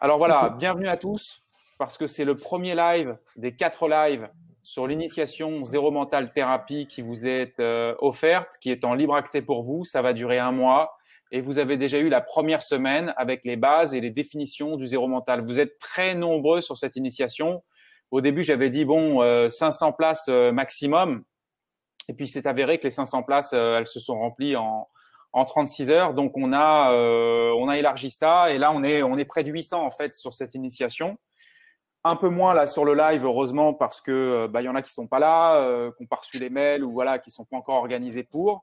[0.00, 1.40] Alors voilà, bienvenue à tous,
[1.78, 4.28] parce que c'est le premier live des quatre lives
[4.64, 9.40] sur l'initiation zéro mental thérapie qui vous est euh, offerte, qui est en libre accès
[9.40, 9.84] pour vous.
[9.84, 10.96] Ça va durer un mois
[11.30, 14.86] et vous avez déjà eu la première semaine avec les bases et les définitions du
[14.86, 15.44] zéro mental.
[15.44, 17.62] Vous êtes très nombreux sur cette initiation.
[18.10, 21.22] Au début, j'avais dit bon, 500 euh, places euh, maximum.
[22.08, 24.88] Et puis c'est avéré que les 500 places, elles se sont remplies en,
[25.34, 26.14] en 36 heures.
[26.14, 29.50] Donc on a on a élargi ça et là on est on est près de
[29.50, 31.18] 800 en fait sur cette initiation
[32.04, 34.82] un peu moins là sur le live, heureusement, parce que euh, bah, y en a
[34.82, 37.46] qui sont pas là, euh, qui n'ont pas reçu les mails ou voilà, qui sont
[37.46, 38.62] pas encore organisés pour.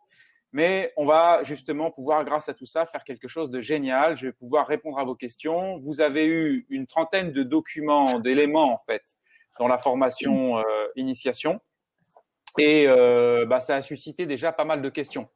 [0.54, 4.16] Mais on va justement pouvoir, grâce à tout ça, faire quelque chose de génial.
[4.16, 5.80] Je vais pouvoir répondre à vos questions.
[5.80, 9.02] Vous avez eu une trentaine de documents, d'éléments en fait,
[9.60, 10.64] dans la formation euh,
[10.96, 11.60] initiation,
[12.58, 12.86] et
[13.48, 15.30] bah, ça a suscité déjà pas mal de questions.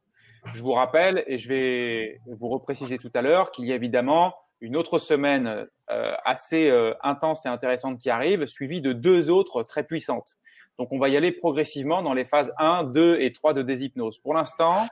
[0.54, 4.35] Je vous rappelle, et je vais vous repréciser tout à l'heure, qu'il y a évidemment
[4.62, 9.63] une autre semaine euh, assez euh, intense et intéressante qui arrive, suivie de deux autres
[9.63, 10.35] très puissantes.
[10.77, 14.20] Donc on va y aller progressivement dans les phases 1, 2 et 3 de déshypnose.
[14.20, 14.87] Pour l'instant,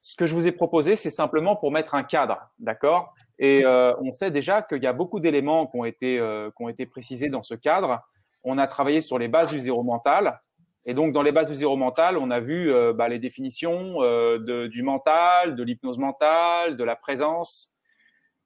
[0.00, 3.14] ce que je vous ai proposé, c'est simplement pour mettre un cadre, d'accord?
[3.38, 6.18] Et euh, on sait déjà qu'il y a beaucoup d'éléments qui ont été
[6.56, 8.00] qui ont été précisés dans ce cadre.
[8.44, 10.40] On a travaillé sur les bases du zéro mental,
[10.86, 14.66] et donc dans les bases du zéro mental, on a vu bah, les définitions de,
[14.66, 17.70] du mental, de l'hypnose mentale, de la présence,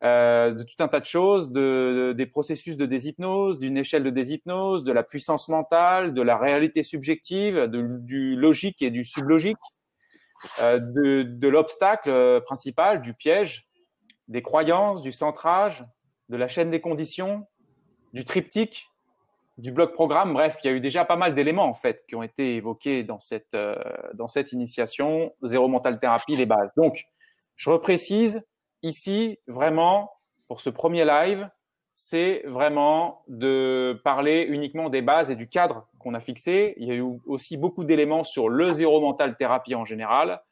[0.04, 4.10] euh, de tout un tas de choses, de, des processus de déshypnose, d'une échelle de
[4.10, 9.56] déshypnose, de la puissance mentale, de la réalité subjective, du logique et du sublogique,
[10.60, 13.66] euh, de, de l'obstacle euh, principal, du piège,
[14.28, 15.82] des croyances, du centrage,
[16.28, 17.46] de la chaîne des conditions,
[18.12, 18.88] du triptyque,
[19.56, 20.32] du bloc programme.
[20.32, 23.04] Bref, il y a eu déjà pas mal d'éléments en fait qui ont été évoqués
[23.04, 23.56] dans cette
[24.14, 26.70] dans cette initiation zéro mental thérapie les bases.
[26.76, 27.04] Donc,
[27.56, 28.42] je reprécise
[28.82, 30.12] ici, vraiment,
[30.48, 31.48] pour ce premier live,
[31.94, 36.74] c'est vraiment de parler uniquement des bases et du cadre qu'on a fixé.
[36.78, 40.42] Il y a eu aussi beaucoup d'éléments sur le zéro mental thérapie en général.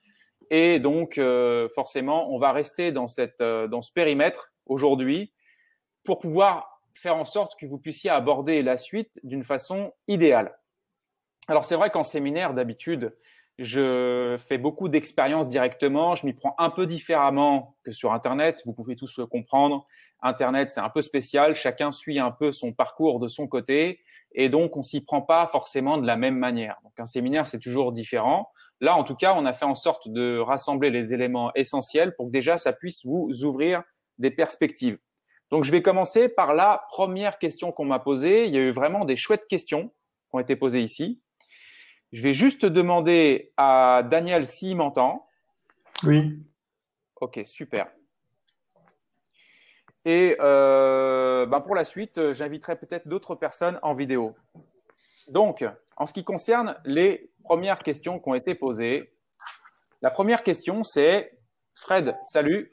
[0.50, 5.32] Et donc, euh, forcément, on va rester dans, cette, euh, dans ce périmètre aujourd'hui
[6.04, 10.58] pour pouvoir faire en sorte que vous puissiez aborder la suite d'une façon idéale.
[11.48, 13.16] Alors, c'est vrai qu'en séminaire, d'habitude,
[13.58, 16.14] je fais beaucoup d'expériences directement.
[16.14, 18.62] Je m'y prends un peu différemment que sur Internet.
[18.64, 19.86] Vous pouvez tous le comprendre.
[20.22, 21.54] Internet, c'est un peu spécial.
[21.54, 24.00] Chacun suit un peu son parcours de son côté.
[24.32, 26.78] Et donc, on s'y prend pas forcément de la même manière.
[26.84, 28.50] Donc, un séminaire, c'est toujours différent.
[28.80, 32.26] Là, en tout cas, on a fait en sorte de rassembler les éléments essentiels pour
[32.26, 33.82] que déjà, ça puisse vous ouvrir
[34.18, 34.98] des perspectives.
[35.52, 38.46] Donc, je vais commencer par la première question qu'on m'a posée.
[38.46, 41.20] Il y a eu vraiment des chouettes questions qui ont été posées ici.
[42.10, 45.28] Je vais juste demander à Daniel s'il m'entend.
[46.04, 46.42] Oui.
[47.20, 47.88] Ok, super.
[50.06, 54.34] Et euh, ben pour la suite, j'inviterai peut-être d'autres personnes en vidéo.
[55.28, 55.66] Donc,
[55.98, 59.12] en ce qui concerne les premières questions qui ont été posées,
[60.00, 61.38] la première question c'est
[61.74, 62.72] Fred, salut.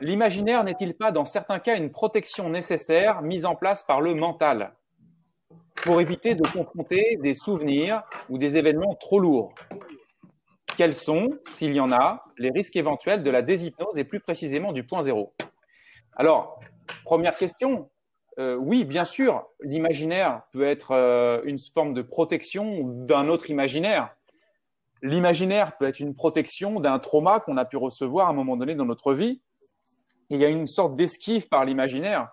[0.00, 4.74] L'imaginaire n'est-il pas dans certains cas une protection nécessaire mise en place par le mental
[5.82, 9.54] pour éviter de confronter des souvenirs ou des événements trop lourds?
[10.76, 14.72] Quels sont, s'il y en a, les risques éventuels de la déshypnose et plus précisément
[14.72, 15.32] du point zéro?
[16.16, 16.60] Alors,
[17.04, 17.88] première question,
[18.38, 24.14] euh, oui, bien sûr, l'imaginaire peut être euh, une forme de protection d'un autre imaginaire.
[25.02, 28.74] L'imaginaire peut être une protection d'un trauma qu'on a pu recevoir à un moment donné
[28.74, 29.40] dans notre vie.
[30.30, 32.30] Il y a une sorte d'esquive par l'imaginaire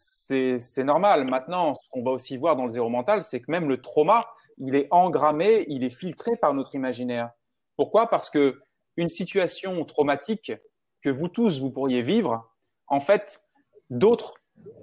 [0.00, 1.28] c'est normal.
[1.28, 4.28] Maintenant, ce qu'on va aussi voir dans le zéro mental, c'est que même le trauma,
[4.58, 7.30] il est engrammé, il est filtré par notre imaginaire.
[7.76, 8.08] Pourquoi?
[8.08, 8.60] Parce que
[8.96, 10.52] une situation traumatique
[11.02, 12.50] que vous tous vous pourriez vivre,
[12.88, 13.42] en fait,
[13.90, 14.34] d'autres,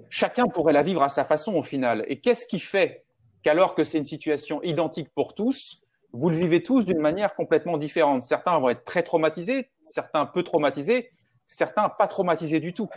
[0.08, 2.04] chacun pourrait la vivre à sa façon au final.
[2.08, 3.04] Et qu'est-ce qui fait
[3.42, 5.82] qu'alors que c'est une situation identique pour tous,
[6.12, 8.22] vous le vivez tous d'une manière complètement différente?
[8.22, 11.10] Certains vont être très traumatisés, certains peu traumatisés,
[11.48, 12.88] certains pas traumatisés du tout.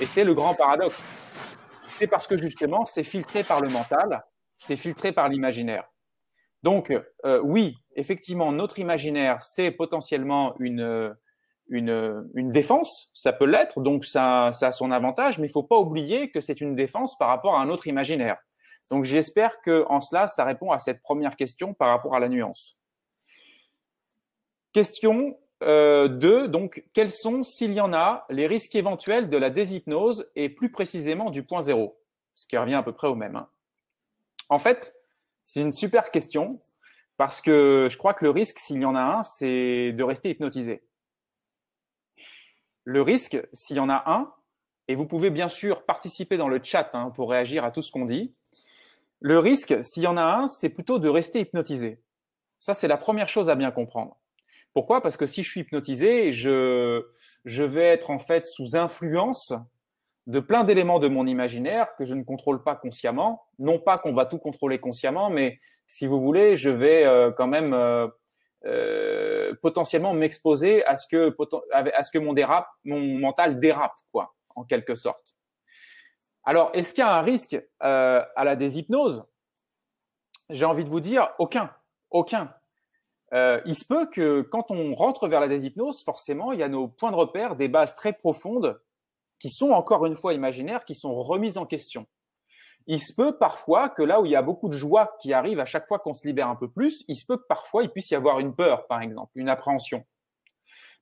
[0.00, 1.06] Et c'est le grand paradoxe.
[1.96, 4.22] C'est parce que justement, c'est filtré par le mental,
[4.58, 5.84] c'est filtré par l'imaginaire.
[6.62, 6.92] Donc,
[7.24, 11.16] euh, oui, effectivement, notre imaginaire, c'est potentiellement une,
[11.68, 15.78] une, défense, ça peut l'être, donc ça, ça a son avantage, mais il faut pas
[15.78, 18.36] oublier que c'est une défense par rapport à un autre imaginaire.
[18.90, 22.28] Donc, j'espère que en cela, ça répond à cette première question par rapport à la
[22.28, 22.80] nuance.
[24.72, 29.50] Question euh, deux, donc, quels sont, s'il y en a, les risques éventuels de la
[29.50, 31.98] déshypnose et plus précisément du point zéro?
[32.32, 33.36] Ce qui revient à peu près au même.
[33.36, 33.48] Hein.
[34.48, 34.94] En fait,
[35.44, 36.60] c'est une super question
[37.16, 40.30] parce que je crois que le risque, s'il y en a un, c'est de rester
[40.30, 40.82] hypnotisé.
[42.84, 44.32] Le risque, s'il y en a un,
[44.88, 47.92] et vous pouvez bien sûr participer dans le chat hein, pour réagir à tout ce
[47.92, 48.34] qu'on dit.
[49.20, 52.02] Le risque, s'il y en a un, c'est plutôt de rester hypnotisé.
[52.58, 54.16] Ça, c'est la première chose à bien comprendre.
[54.74, 55.02] Pourquoi?
[55.02, 57.04] Parce que si je suis hypnotisé, je,
[57.44, 59.52] je vais être en fait sous influence
[60.26, 63.44] de plein d'éléments de mon imaginaire que je ne contrôle pas consciemment.
[63.58, 67.48] Non pas qu'on va tout contrôler consciemment, mais si vous voulez, je vais euh, quand
[67.48, 68.06] même euh,
[68.64, 72.34] euh, potentiellement m'exposer à ce que mon
[72.84, 75.36] mon mental dérape, quoi, en quelque sorte.
[76.44, 79.24] Alors, est-ce qu'il y a un risque à la déshypnose?
[80.50, 81.70] J'ai envie de vous dire aucun,
[82.10, 82.52] aucun.
[83.32, 86.68] Euh, il se peut que quand on rentre vers la déshypnose, forcément, il y a
[86.68, 88.80] nos points de repère, des bases très profondes
[89.38, 92.06] qui sont encore une fois imaginaires, qui sont remises en question.
[92.86, 95.60] Il se peut parfois que là où il y a beaucoup de joie qui arrive
[95.60, 97.90] à chaque fois qu'on se libère un peu plus, il se peut que parfois il
[97.90, 100.04] puisse y avoir une peur, par exemple, une appréhension.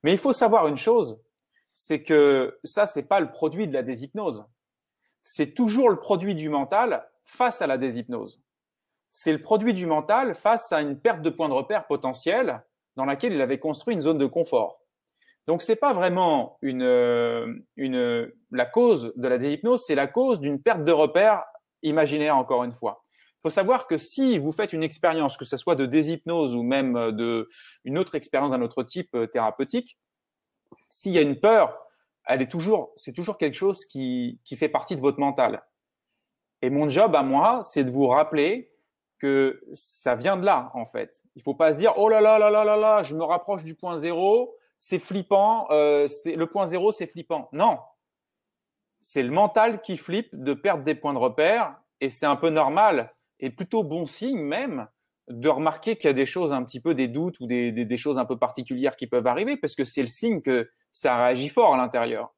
[0.02, 1.22] Mais il faut savoir une chose,
[1.74, 4.46] c'est que ça, c'est pas le produit de la déshypnose.
[5.22, 8.40] C'est toujours le produit du mental face à la déshypnose.
[9.10, 12.62] C'est le produit du mental face à une perte de point de repère potentiel
[12.96, 14.80] dans laquelle il avait construit une zone de confort.
[15.46, 20.62] Donc c'est pas vraiment une, une la cause de la déshypnose, c'est la cause d'une
[20.62, 21.44] perte de repère
[21.82, 23.04] imaginaire encore une fois.
[23.38, 26.62] Il faut savoir que si vous faites une expérience, que ce soit de déshypnose ou
[26.62, 27.48] même de
[27.84, 29.98] une autre expérience d'un autre type euh, thérapeutique,
[30.90, 31.76] s'il y a une peur,
[32.26, 35.62] elle est toujours, c'est toujours quelque chose qui, qui fait partie de votre mental.
[36.62, 38.69] Et mon job à moi, c'est de vous rappeler
[39.20, 41.22] que ça vient de là, en fait.
[41.36, 43.62] Il faut pas se dire, oh là là là là là là, je me rapproche
[43.62, 47.48] du point zéro, c'est flippant, euh, c'est, le point zéro, c'est flippant.
[47.52, 47.76] Non.
[49.00, 52.50] C'est le mental qui flippe de perdre des points de repère et c'est un peu
[52.50, 54.88] normal et plutôt bon signe même
[55.28, 57.84] de remarquer qu'il y a des choses un petit peu des doutes ou des, des,
[57.84, 61.16] des choses un peu particulières qui peuvent arriver parce que c'est le signe que ça
[61.16, 62.34] réagit fort à l'intérieur.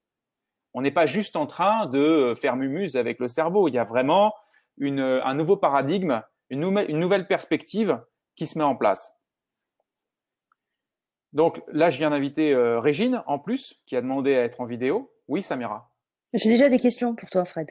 [0.75, 3.69] On n'est pas juste en train de faire mumuse avec le cerveau.
[3.69, 4.35] Il y a vraiment
[4.79, 8.01] une, un nouveau paradigme, une, une nouvelle perspective
[8.37, 9.15] qui se met en place.
[11.33, 14.67] Donc là, je viens d'inviter euh, Régine en plus, qui a demandé à être en
[14.67, 15.13] vidéo.
[15.29, 15.91] Oui, Samira.
[16.35, 17.71] J'ai déjà des questions pour toi, Fred.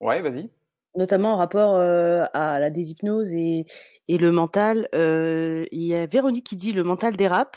[0.00, 0.48] Ouais, vas-y.
[0.96, 3.66] Notamment en rapport euh, à la déshypnose et,
[4.08, 4.88] et le mental.
[4.94, 7.56] Euh, il y a Véronique qui dit le mental dérape.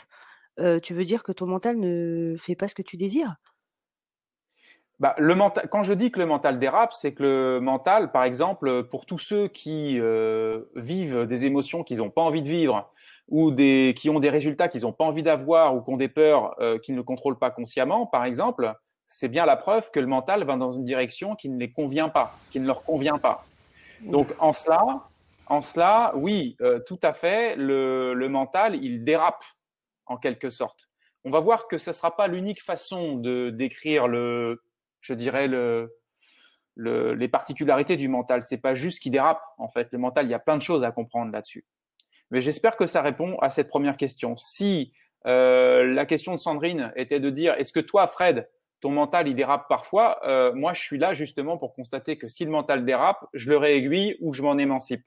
[0.82, 3.34] Tu veux dire que ton mental ne fait pas ce que tu désires?
[5.00, 8.24] Bah, le mental, quand je dis que le mental dérape, c'est que le mental, par
[8.24, 12.92] exemple, pour tous ceux qui euh, vivent des émotions qu'ils n'ont pas envie de vivre,
[13.28, 16.08] ou des, qui ont des résultats qu'ils n'ont pas envie d'avoir, ou qui ont des
[16.08, 18.72] peurs euh, qu'ils ne contrôlent pas consciemment, par exemple,
[19.08, 22.08] c'est bien la preuve que le mental va dans une direction qui ne les convient
[22.08, 23.44] pas, qui ne leur convient pas.
[24.02, 25.00] Donc en cela,
[25.46, 29.44] en cela, oui, euh, tout à fait, le, le mental, il dérape
[30.06, 30.88] en quelque sorte.
[31.24, 34.62] On va voir que ce ne sera pas l'unique façon de décrire le,
[35.04, 35.94] je dirais le,
[36.74, 38.42] le, les particularités du mental.
[38.42, 39.88] C'est pas juste qui dérape en fait.
[39.92, 41.64] Le mental, il y a plein de choses à comprendre là-dessus.
[42.30, 44.36] Mais j'espère que ça répond à cette première question.
[44.36, 44.92] Si
[45.26, 48.48] euh, la question de Sandrine était de dire est-ce que toi, Fred,
[48.80, 52.44] ton mental il dérape parfois euh, Moi, je suis là justement pour constater que si
[52.44, 55.04] le mental dérape, je le réaiguille ou je m'en émancipe.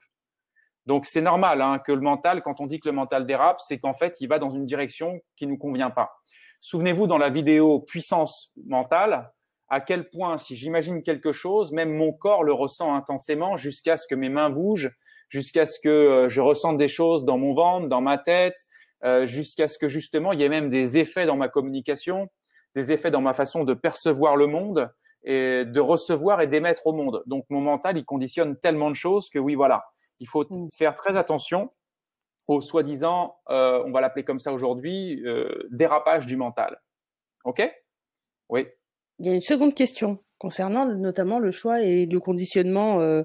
[0.86, 3.78] Donc c'est normal hein, que le mental, quand on dit que le mental dérape, c'est
[3.78, 6.12] qu'en fait il va dans une direction qui nous convient pas.
[6.60, 9.30] Souvenez-vous dans la vidéo puissance mentale,
[9.68, 14.06] à quel point si j'imagine quelque chose, même mon corps le ressent intensément jusqu'à ce
[14.06, 14.90] que mes mains bougent,
[15.28, 18.56] jusqu'à ce que euh, je ressente des choses dans mon ventre, dans ma tête,
[19.04, 22.28] euh, jusqu'à ce que justement il y ait même des effets dans ma communication,
[22.74, 24.90] des effets dans ma façon de percevoir le monde
[25.24, 27.22] et de recevoir et d'émettre au monde.
[27.26, 29.84] Donc mon mental, il conditionne tellement de choses que oui, voilà,
[30.20, 30.68] il faut mm.
[30.72, 31.70] faire très attention
[32.46, 36.80] au soi-disant, euh, on va l'appeler comme ça aujourd'hui, euh, dérapage du mental.
[37.44, 37.62] OK?
[38.48, 38.66] Oui.
[39.18, 43.00] Il y a une seconde question concernant notamment le choix et le conditionnement.
[43.00, 43.22] Euh,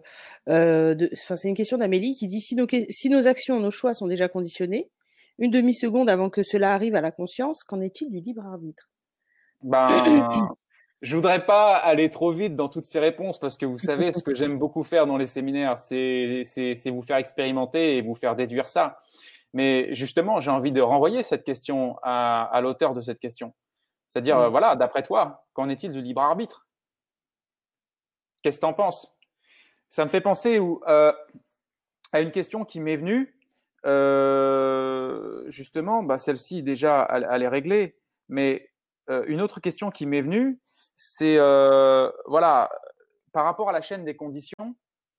[0.50, 3.72] euh de, enfin, c'est une question d'Amélie qui dit si nos, si nos actions, nos
[3.72, 4.90] choix sont déjà conditionnés,
[5.40, 8.90] une demi-seconde avant que cela arrive à la conscience, qu'en est-il du libre arbitre?
[9.62, 9.88] Ben,
[11.02, 14.24] je voudrais pas aller trop vite dans toutes ces réponses parce que vous savez, ce
[14.24, 18.36] que j'aime beaucoup faire dans les séminaires, c'est, c'est, vous faire expérimenter et vous faire
[18.36, 19.00] déduire ça.
[19.54, 23.54] Mais justement, j'ai envie de renvoyer cette question à, à l'auteur de cette question.
[24.14, 24.48] C'est-à-dire, mmh.
[24.50, 26.68] voilà, d'après toi, qu'en est-il du libre arbitre?
[28.44, 29.18] Qu'est-ce que tu en penses?
[29.90, 31.12] Ça me fait penser euh,
[32.12, 33.36] à une question qui m'est venue.
[33.88, 37.98] Euh, justement, bah, celle-ci déjà, elle, elle, est réglée.
[38.30, 38.70] Mais
[39.10, 40.60] euh, une autre question qui m'est venue,
[40.96, 42.70] c'est euh, voilà,
[43.32, 44.76] par rapport à la chaîne des conditions,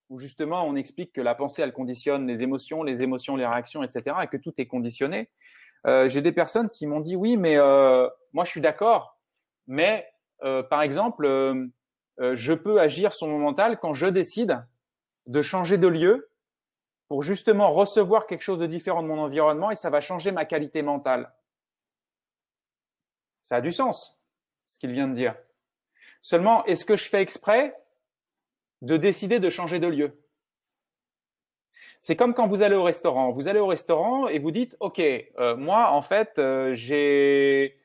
[0.09, 3.83] où justement on explique que la pensée elle conditionne les émotions, les émotions, les réactions,
[3.83, 5.31] etc., et que tout est conditionné.
[5.87, 9.19] Euh, J'ai des personnes qui m'ont dit oui, mais euh, moi je suis d'accord,
[9.67, 10.07] mais
[10.43, 11.27] euh, par exemple,
[12.19, 14.65] je peux agir sur mon mental quand je décide
[15.27, 16.31] de changer de lieu
[17.09, 20.45] pour justement recevoir quelque chose de différent de mon environnement et ça va changer ma
[20.45, 21.33] qualité mentale.
[23.43, 24.19] Ça a du sens,
[24.65, 25.35] ce qu'il vient de dire.
[26.23, 27.77] Seulement, est-ce que je fais exprès
[28.81, 30.24] de décider de changer de lieu?
[32.07, 33.31] C'est comme quand vous allez au restaurant.
[33.31, 37.79] Vous allez au restaurant et vous dites, OK, euh, moi, en fait, euh, j'ai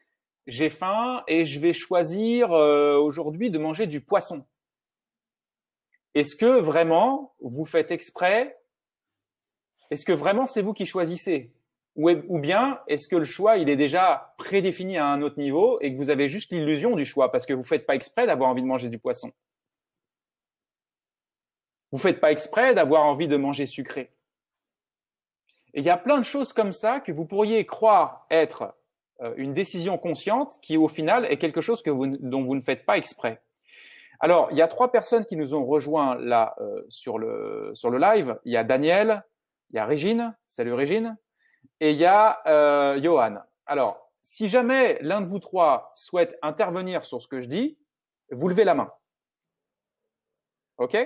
[0.45, 4.45] j'ai faim et je vais choisir euh, aujourd'hui de manger du poisson.
[6.15, 8.57] Est-ce que vraiment vous faites exprès?
[9.89, 11.53] Est-ce que vraiment c'est vous qui choisissez?
[11.95, 15.93] Ou, bien est-ce que le choix il est déjà prédéfini à un autre niveau et
[15.93, 18.63] que vous avez juste l'illusion du choix parce que vous faites pas exprès d'avoir envie
[18.63, 19.31] de manger du poisson?
[21.91, 24.11] Vous faites pas exprès d'avoir envie de manger sucré
[25.73, 28.75] il y a plein de choses comme ça que vous pourriez croire être
[29.21, 32.61] euh, une décision consciente qui, au final, est quelque chose que vous, dont vous ne
[32.61, 33.41] faites pas exprès.
[34.19, 37.89] Alors, il y a trois personnes qui nous ont rejoints là euh, sur le sur
[37.89, 38.37] le live.
[38.43, 39.23] Il y a Daniel,
[39.69, 40.35] il y a Régine.
[40.47, 41.17] Salut Régine.
[41.79, 43.37] Et il y a euh, Johan.
[43.65, 47.77] Alors, si jamais l'un de vous trois souhaite intervenir sur ce que je dis,
[48.31, 48.91] vous levez la main.
[50.77, 50.97] OK?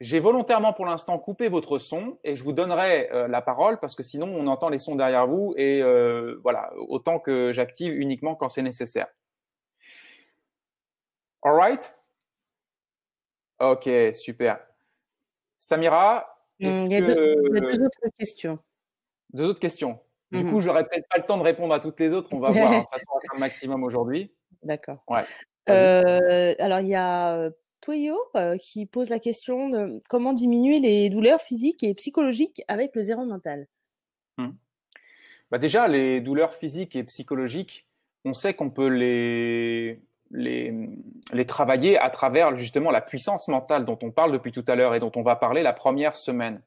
[0.00, 3.94] J'ai volontairement pour l'instant coupé votre son et je vous donnerai euh, la parole parce
[3.94, 8.34] que sinon on entend les sons derrière vous et euh, voilà, autant que j'active uniquement
[8.34, 9.08] quand c'est nécessaire.
[11.42, 11.98] All right?
[13.60, 14.58] Ok, super.
[15.58, 16.26] Samira,
[16.60, 18.58] hmm, est-ce il, y a deux, autres questions.
[19.34, 20.00] Deux autres questions.
[20.32, 20.50] Du mhm.
[20.50, 22.30] coup, j'aurais peut-être pas le temps de répondre à toutes les autres.
[22.32, 22.70] On va voir.
[22.70, 24.32] De toute façon, on va faire le maximum aujourd'hui.
[24.62, 25.02] D'accord.
[25.08, 25.24] Ouais.
[25.68, 31.10] Euh, alors, il y a Toyo euh, qui pose la question de comment diminuer les
[31.10, 33.66] douleurs physiques et psychologiques avec le zéro mental.
[34.38, 34.50] Hmm.
[35.50, 37.86] Bah déjà, les douleurs physiques et psychologiques,
[38.24, 40.88] on sait qu'on peut les, les,
[41.32, 44.94] les travailler à travers justement la puissance mentale dont on parle depuis tout à l'heure
[44.94, 46.62] et dont on va parler la première semaine.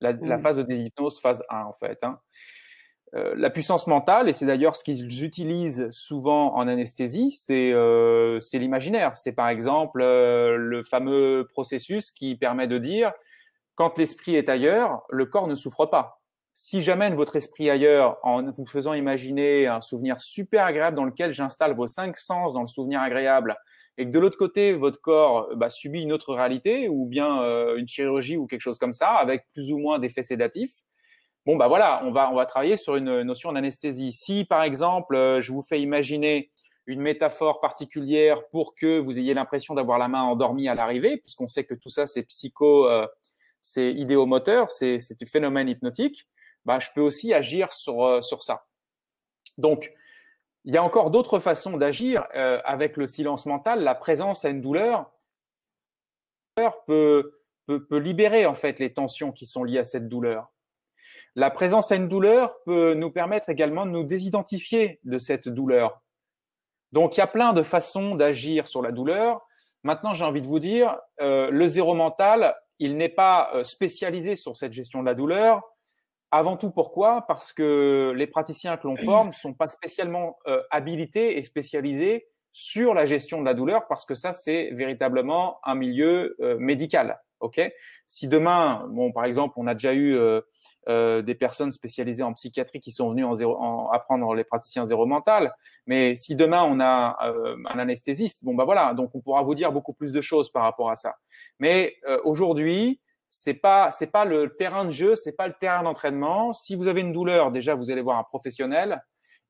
[0.00, 1.98] La, la phase de déshypnose, phase 1 en fait.
[2.02, 2.20] Hein.
[3.16, 8.38] Euh, la puissance mentale, et c'est d'ailleurs ce qu'ils utilisent souvent en anesthésie, c'est euh,
[8.52, 9.16] l'imaginaire.
[9.16, 13.12] C'est par exemple euh, le fameux processus qui permet de dire
[13.74, 16.20] quand l'esprit est ailleurs, le corps ne souffre pas.
[16.52, 21.30] Si j'amène votre esprit ailleurs en vous faisant imaginer un souvenir super agréable dans lequel
[21.30, 23.56] j'installe vos cinq sens dans le souvenir agréable,
[23.98, 27.76] et que de l'autre côté votre corps bah, subit une autre réalité ou bien euh,
[27.76, 30.82] une chirurgie ou quelque chose comme ça avec plus ou moins d'effets sédatifs,
[31.46, 34.12] bon bah voilà, on va on va travailler sur une notion d'anesthésie.
[34.12, 36.50] Si par exemple, euh, je vous fais imaginer
[36.86, 41.48] une métaphore particulière pour que vous ayez l'impression d'avoir la main endormie à l'arrivée, puisqu'on
[41.48, 43.06] sait que tout ça c'est psycho, euh,
[43.62, 46.28] c'est idéomoteur, c'est c'est du phénomène hypnotique.
[46.64, 48.66] Bah, je peux aussi agir sur euh, sur ça.
[49.58, 49.90] Donc
[50.64, 52.26] il y a encore d'autres façons d'agir
[52.64, 53.84] avec le silence mental.
[53.84, 55.12] La présence à une douleur
[56.86, 60.50] peut, peut, peut libérer en fait les tensions qui sont liées à cette douleur.
[61.38, 66.00] La présence à une douleur peut nous permettre également de nous désidentifier de cette douleur.
[66.92, 69.46] Donc il y a plein de façons d'agir sur la douleur.
[69.82, 74.34] Maintenant, j'ai envie de vous dire, euh, le zéro mental, il n'est pas euh, spécialisé
[74.34, 75.60] sur cette gestion de la douleur.
[76.30, 77.26] Avant tout, pourquoi?
[77.28, 82.94] Parce que les praticiens que l'on forme sont pas spécialement euh, habilités et spécialisés sur
[82.94, 87.20] la gestion de la douleur, parce que ça, c'est véritablement un milieu médical.
[87.40, 87.60] Ok?
[88.06, 90.18] Si demain, bon, par exemple, on a déjà eu
[90.88, 94.86] euh, des personnes spécialisées en psychiatrie qui sont venues en zéro, en apprendre les praticiens
[94.86, 95.52] zéro mental.
[95.86, 99.56] Mais si demain on a euh, un anesthésiste, bon bah voilà, donc on pourra vous
[99.56, 101.16] dire beaucoup plus de choses par rapport à ça.
[101.58, 103.00] Mais euh, aujourd'hui,
[103.30, 106.52] c'est pas c'est pas le terrain de jeu, c'est pas le terrain d'entraînement.
[106.52, 109.02] Si vous avez une douleur, déjà vous allez voir un professionnel,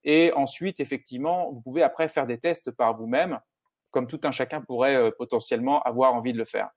[0.04, 3.38] et ensuite effectivement vous pouvez après faire des tests par vous-même,
[3.90, 6.70] comme tout un chacun pourrait potentiellement avoir envie de le faire.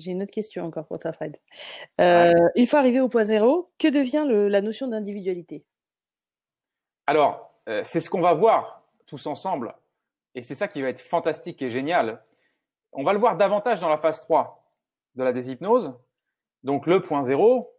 [0.00, 1.36] J'ai une autre question encore pour toi, Fred.
[2.00, 5.64] Euh, une fois arrivé au point zéro, que devient la notion d'individualité?
[7.06, 9.74] Alors, euh, c'est ce qu'on va voir tous ensemble.
[10.34, 12.24] Et c'est ça qui va être fantastique et génial.
[12.92, 14.64] On va le voir davantage dans la phase 3
[15.16, 15.94] de la déshypnose.
[16.62, 17.76] Donc, le point zéro,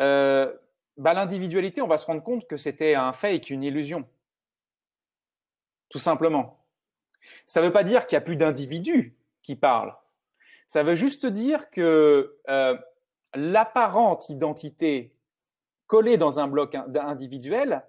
[0.00, 0.52] euh,
[0.96, 4.04] bah, l'individualité, on va se rendre compte que c'était un fake, une illusion.
[5.90, 6.64] Tout simplement.
[7.46, 9.94] Ça ne veut pas dire qu'il n'y a plus d'individus qui parlent.
[10.70, 12.78] Ça veut juste dire que euh,
[13.34, 15.16] l'apparente identité
[15.88, 17.82] collée dans un bloc individuel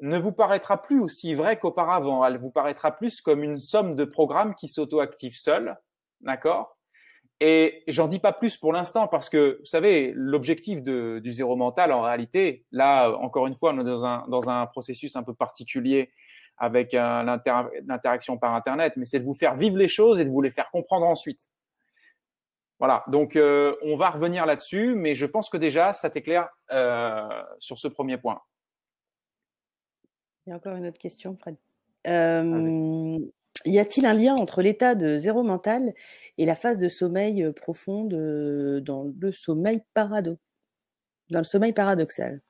[0.00, 2.22] ne vous paraîtra plus aussi vraie qu'auparavant.
[2.26, 5.78] Elle vous paraîtra plus comme une somme de programmes qui s'auto-activent seuls,
[6.20, 6.76] d'accord?
[7.40, 11.90] Et j'en dis pas plus pour l'instant parce que, vous savez, l'objectif du zéro mental,
[11.90, 15.32] en réalité, là, encore une fois, on est dans un, dans un processus un peu
[15.32, 16.10] particulier
[16.58, 20.42] avec l'interaction par Internet, mais c'est de vous faire vivre les choses et de vous
[20.42, 21.46] les faire comprendre ensuite.
[22.80, 27.28] Voilà, donc euh, on va revenir là-dessus, mais je pense que déjà, ça t'éclaire euh,
[27.58, 28.40] sur ce premier point.
[30.46, 31.56] Il y a encore une autre question, Fred.
[32.06, 33.18] Euh,
[33.66, 35.92] y a-t-il un lien entre l'état de zéro mental
[36.38, 38.14] et la phase de sommeil profonde
[38.82, 40.38] dans le sommeil parado
[41.28, 42.40] dans le sommeil paradoxal?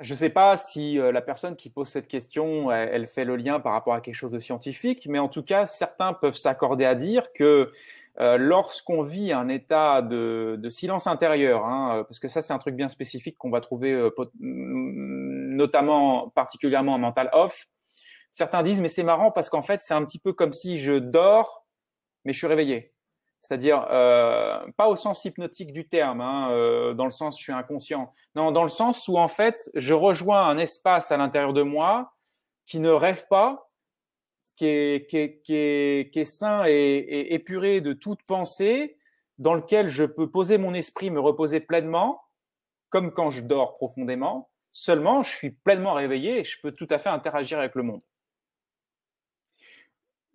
[0.00, 3.60] Je ne sais pas si la personne qui pose cette question, elle, fait le lien
[3.60, 6.94] par rapport à quelque chose de scientifique, mais en tout cas, certains peuvent s'accorder à
[6.94, 7.70] dire que
[8.20, 12.52] euh, lorsqu'on vit un état de, de silence intérieur, hein, euh, parce que ça c'est
[12.52, 17.66] un truc bien spécifique qu'on va trouver euh, mm, notamment particulièrement en mental off,
[18.30, 20.94] certains disent mais c'est marrant parce qu'en fait c'est un petit peu comme si je
[20.94, 21.64] dors
[22.24, 22.94] mais je suis réveillé.
[23.44, 27.52] C'est-à-dire euh, pas au sens hypnotique du terme, hein, euh, dans le sens je suis
[27.52, 28.10] inconscient.
[28.34, 32.14] Non, dans le sens où en fait je rejoins un espace à l'intérieur de moi
[32.64, 33.63] qui ne rêve pas,
[34.56, 38.96] qui est, qui sain et, épuré de toute pensée,
[39.38, 42.22] dans lequel je peux poser mon esprit, me reposer pleinement,
[42.90, 44.50] comme quand je dors profondément.
[44.72, 48.02] Seulement, je suis pleinement réveillé et je peux tout à fait interagir avec le monde.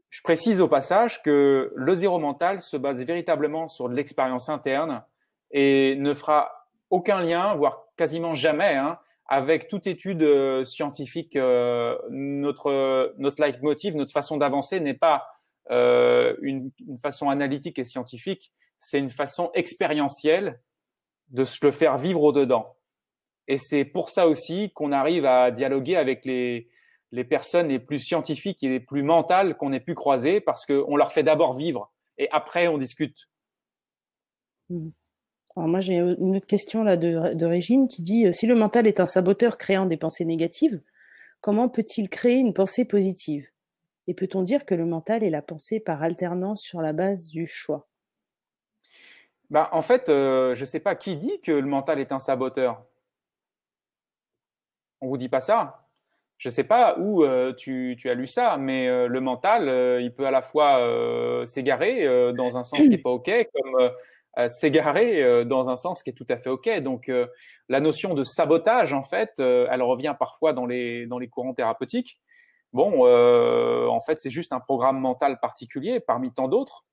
[0.09, 5.03] Je précise au passage que le zéro mental se base véritablement sur de l'expérience interne
[5.51, 8.97] et ne fera aucun lien, voire quasiment jamais, hein,
[9.29, 15.27] avec toute étude euh, scientifique, euh, notre notre leitmotiv, notre façon d'avancer n'est pas
[15.69, 20.59] euh, une, une, façon analytique et scientifique, c'est une façon expérientielle
[21.29, 22.75] de se le faire vivre au dedans.
[23.47, 26.67] Et c'est pour ça aussi qu'on arrive à dialoguer avec les
[27.11, 30.95] les personnes les plus scientifiques et les plus mentales qu'on ait pu croiser, parce qu'on
[30.95, 33.29] leur fait d'abord vivre et après on discute.
[34.69, 34.89] Mmh.
[35.55, 38.85] Alors moi, j'ai une autre question là de, Régine qui dit euh, si le mental
[38.87, 40.81] est un saboteur créant des pensées négatives,
[41.41, 43.47] comment peut-il créer une pensée positive?
[44.07, 47.47] Et peut-on dire que le mental est la pensée par alternance sur la base du
[47.47, 47.87] choix?
[49.49, 52.19] Bah, En fait, euh, je ne sais pas qui dit que le mental est un
[52.19, 52.83] saboteur.
[55.01, 55.87] On vous dit pas ça.
[56.37, 60.13] Je ne sais pas où euh, tu, tu, as lu ça, mais le mental, il
[60.13, 63.91] peut à la fois s'égarer dans un sens qui n'est pas OK, comme
[64.47, 66.69] s'égarer euh, dans un sens qui est tout à fait ok.
[66.81, 67.27] Donc euh,
[67.67, 71.53] la notion de sabotage, en fait, euh, elle revient parfois dans les dans les courants
[71.53, 72.19] thérapeutiques.
[72.71, 76.85] Bon, en fait, c'est juste un programme mental particulier parmi tant d'autres,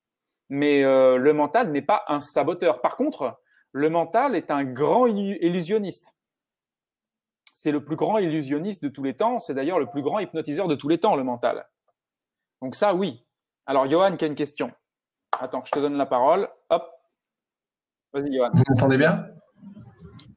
[0.49, 2.81] mais le mental n'est pas un saboteur.
[2.81, 3.38] Par contre,
[3.72, 6.14] le mental est un grand illusionniste.
[7.53, 9.38] C'est le plus grand illusionniste de tous les temps.
[9.38, 11.68] C'est d'ailleurs le plus grand hypnotiseur de tous les temps, le mental.
[12.62, 13.27] Donc ça, oui.
[13.66, 14.72] Alors, Johan, qui a une question.
[15.38, 16.49] Attends, je te donne la parole.
[16.70, 16.95] Hop.
[18.20, 19.26] Vous m'entendez bien?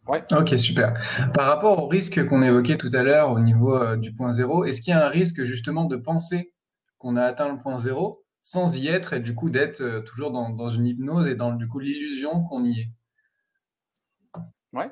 [0.07, 0.19] Oui.
[0.31, 0.93] Ok, super.
[1.33, 4.65] Par rapport au risque qu'on évoquait tout à l'heure au niveau euh, du point zéro,
[4.65, 6.53] est-ce qu'il y a un risque justement de penser
[6.97, 10.31] qu'on a atteint le point zéro sans y être et du coup d'être euh, toujours
[10.31, 12.89] dans, une hypnose et dans du coup l'illusion qu'on y est?
[14.73, 14.85] Oui,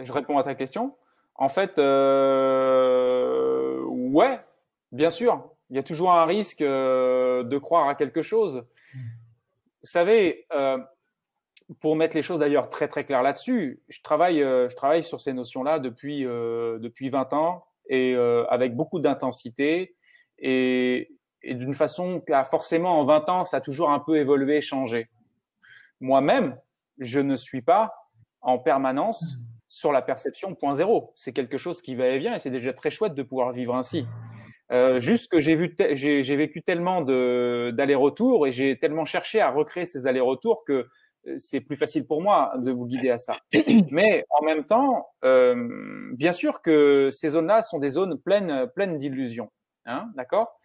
[0.00, 0.96] je réponds à ta question.
[1.34, 4.40] En fait, euh, ouais,
[4.90, 8.64] bien sûr, il y a toujours un risque de croire à quelque chose.
[8.94, 10.46] Vous savez,
[11.80, 15.20] pour mettre les choses d'ailleurs très très claires là-dessus, je travaille, euh, je travaille sur
[15.20, 19.96] ces notions-là depuis euh, depuis 20 ans et euh, avec beaucoup d'intensité
[20.38, 21.10] et,
[21.42, 24.60] et d'une façon qui a forcément en 20 ans ça a toujours un peu évolué,
[24.60, 25.08] changé.
[26.00, 26.56] Moi-même,
[26.98, 27.94] je ne suis pas
[28.42, 31.12] en permanence sur la perception point zéro.
[31.16, 33.74] C'est quelque chose qui va et vient et c'est déjà très chouette de pouvoir vivre
[33.74, 34.06] ainsi.
[34.72, 39.84] Euh, juste que j'ai vu, j'ai vécu tellement d'allers-retours et j'ai tellement cherché à recréer
[39.84, 40.86] ces allers-retours que
[41.38, 43.36] c'est plus facile pour moi de vous guider à ça.
[43.90, 48.98] Mais en même temps, euh, bien sûr que ces zones-là sont des zones pleines, pleines
[48.98, 49.50] d'illusions.
[49.86, 50.60] Hein, D'accord?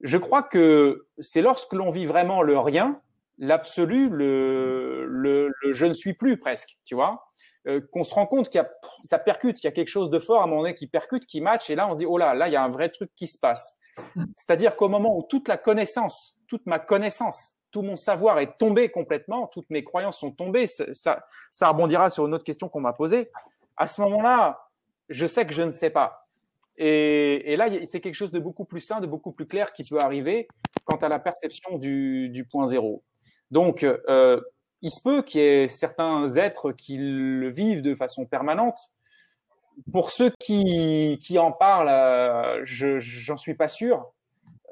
[0.00, 3.00] Je crois que c'est lorsque l'on vit vraiment le rien,
[3.38, 7.26] l'absolu, le, le, je ne suis plus presque, tu vois,
[7.66, 8.70] euh, qu'on se rend compte qu'il y a,
[9.04, 11.26] ça percute, qu'il y a quelque chose de fort à un moment donné qui percute,
[11.26, 12.88] qui match, et là on se dit, oh là, là, il y a un vrai
[12.88, 13.76] truc qui se passe.
[14.14, 14.24] Hmm.
[14.36, 18.90] C'est-à-dire qu'au moment où toute la connaissance, toute ma connaissance tout mon savoir est tombé
[18.90, 20.66] complètement, toutes mes croyances sont tombées.
[20.66, 23.30] Ça, ça, rebondira sur une autre question qu'on m'a posée.
[23.76, 24.68] À ce moment-là,
[25.08, 26.26] je sais que je ne sais pas.
[26.76, 29.98] Et, là, c'est quelque chose de beaucoup plus sain, de beaucoup plus clair qui peut
[29.98, 30.48] arriver
[30.84, 33.02] quant à la perception du, point zéro.
[33.50, 34.40] Donc, euh,
[34.80, 38.78] il se peut qu'il y ait certains êtres qui le vivent de façon permanente.
[39.92, 44.10] Pour ceux qui, en parlent, euh, je j'en suis pas sûr.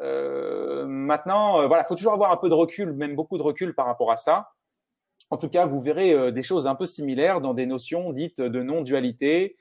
[0.00, 4.12] Maintenant, voilà, faut toujours avoir un peu de recul, même beaucoup de recul par rapport
[4.12, 4.50] à ça.
[5.30, 8.62] En tout cas, vous verrez des choses un peu similaires dans des notions dites de
[8.62, 9.56] non-dualité,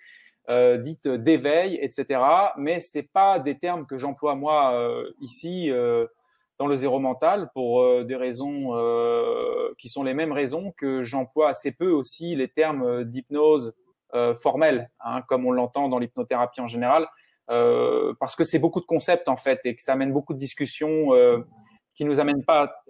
[0.49, 2.21] euh, dites d'éveil, etc.
[2.57, 6.07] Mais c'est pas des termes que j'emploie moi euh, ici euh,
[6.57, 8.71] dans le zéro mental pour euh, des raisons
[9.77, 13.75] qui sont les mêmes raisons que j'emploie assez peu aussi les termes d'hypnose
[14.41, 17.07] formelle, hein, comme on l'entend dans l'hypnothérapie en général,
[17.47, 21.09] parce que c'est beaucoup de concepts en fait et que ça amène beaucoup de discussions
[21.95, 22.83] qui nous amènent pas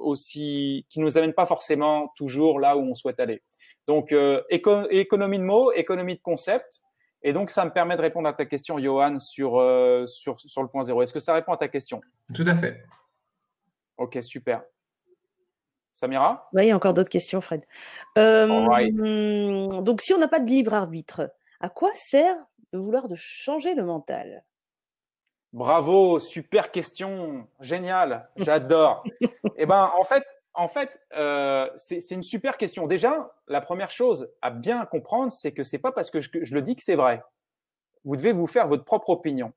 [0.00, 3.42] aussi, qui nous amènent pas forcément toujours là où on souhaite aller.
[3.86, 4.14] Donc
[4.50, 6.80] économie de mots, économie de concepts.
[7.22, 10.62] Et donc, ça me permet de répondre à ta question, Johan, sur, euh, sur, sur
[10.62, 11.02] le point zéro.
[11.02, 12.00] Est-ce que ça répond à ta question?
[12.34, 12.82] Tout à fait.
[13.98, 14.62] Ok, super.
[15.92, 16.48] Samira?
[16.54, 17.62] Oui, il y a encore d'autres questions, Fred.
[18.16, 22.36] Euh, donc, si on n'a pas de libre arbitre, à quoi sert
[22.72, 24.44] de vouloir de changer le mental
[25.52, 29.02] Bravo, super question, génial, j'adore.
[29.56, 32.86] eh ben, en fait, en fait, euh, c'est une super question.
[32.86, 36.62] Déjà, la première chose à bien comprendre, c'est que c'est pas parce que je, le
[36.62, 37.22] dis que c'est vrai.
[38.04, 39.52] Vous devez vous faire votre propre opinion.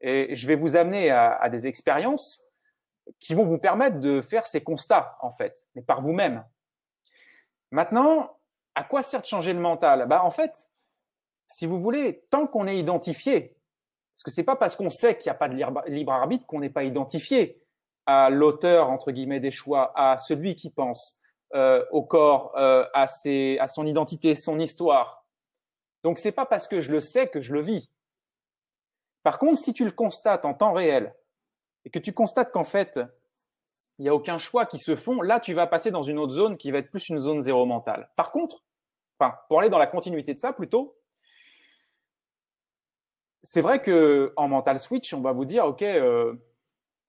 [0.00, 2.44] Et je vais vous amener à, des expériences
[3.20, 6.44] qui vont vous permettre de faire ces constats, en fait, mais par vous-même.
[7.70, 8.38] Maintenant,
[8.74, 10.06] à quoi sert de changer le mental?
[10.08, 10.68] Bah, en fait,
[11.46, 13.56] si vous voulez, tant qu'on est identifié,
[14.14, 16.60] parce que c'est pas parce qu'on sait qu'il n'y a pas de libre arbitre qu'on
[16.60, 17.60] n'est pas identifié
[18.06, 21.20] à l'auteur entre guillemets des choix, à celui qui pense,
[21.54, 25.24] euh, au corps, euh, à, ses, à son identité, son histoire.
[26.02, 27.90] Donc c'est pas parce que je le sais que je le vis.
[29.22, 31.14] Par contre, si tu le constates en temps réel
[31.84, 33.00] et que tu constates qu'en fait
[33.98, 36.32] il n'y a aucun choix qui se font, là tu vas passer dans une autre
[36.32, 38.10] zone qui va être plus une zone zéro mentale.
[38.16, 38.64] Par contre,
[39.18, 40.96] enfin pour aller dans la continuité de ça plutôt,
[43.44, 45.82] c'est vrai que en mental switch, on va vous dire ok.
[45.82, 46.34] Euh,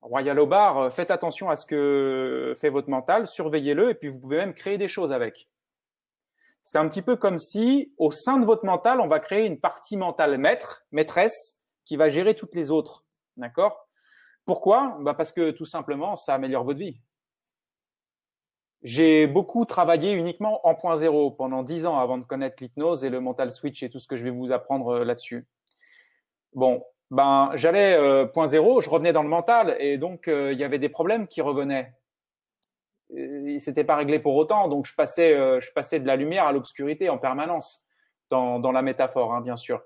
[0.02, 4.10] Royal au bar, euh, faites attention à ce que fait votre mental, surveillez-le et puis
[4.10, 5.50] vous pouvez même créer des choses avec.
[6.62, 9.60] C'est un petit peu comme si au sein de votre mental, on va créer une
[9.60, 13.06] partie mentale maître, maîtresse, qui va gérer toutes les autres.
[13.38, 13.88] D'accord?
[14.46, 14.98] Pourquoi?
[15.00, 17.02] Bah Parce que tout simplement, ça améliore votre vie.
[18.84, 23.10] J'ai beaucoup travaillé uniquement en point zéro pendant dix ans avant de connaître l'hypnose et
[23.10, 25.48] le mental switch et tout ce que je vais vous apprendre euh, là-dessus.
[26.56, 30.60] Bon, ben j'allais euh, point zéro, je revenais dans le mental et donc euh, il
[30.60, 31.94] y avait des problèmes qui revenaient.
[33.10, 36.46] Il s'était pas réglé pour autant, donc je passais, euh, je passais de la lumière
[36.46, 37.86] à l'obscurité en permanence
[38.30, 39.82] dans, dans la métaphore, hein, bien sûr.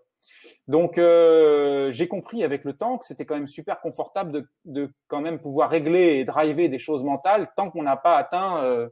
[0.67, 5.21] Donc j'ai compris avec le temps que c'était quand même super confortable de, de quand
[5.21, 8.88] même pouvoir régler et driver des choses mentales tant qu'on n'a pas atteint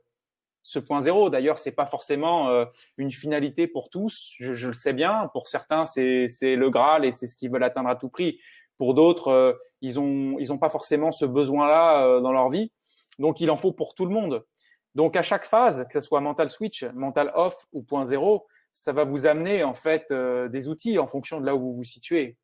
[0.64, 1.30] ce point zéro.
[1.30, 2.66] D'ailleurs, c'est pas forcément euh,
[2.98, 4.34] une finalité pour tous.
[4.40, 5.30] Je, le sais bien.
[5.34, 8.40] Pour certains, c'est le Graal et c'est ce qu'ils veulent atteindre à tout prix.
[8.78, 12.72] Pour d'autres, euh, ils ont ils ont pas forcément ce besoin-là euh, dans leur vie.
[13.18, 14.46] Donc, il en faut pour tout le monde.
[14.94, 18.94] Donc, à chaque phase, que ce soit mental switch, mental off ou point zéro, ça
[18.94, 22.38] va vous amener en fait des outils en fonction de là où vous vous situez.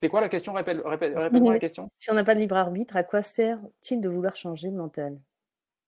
[0.00, 0.54] C'était quoi la question?
[0.54, 1.90] Répète, moi la question.
[1.98, 5.18] Si on n'a pas de libre arbitre, à quoi sert-il de vouloir changer de mental?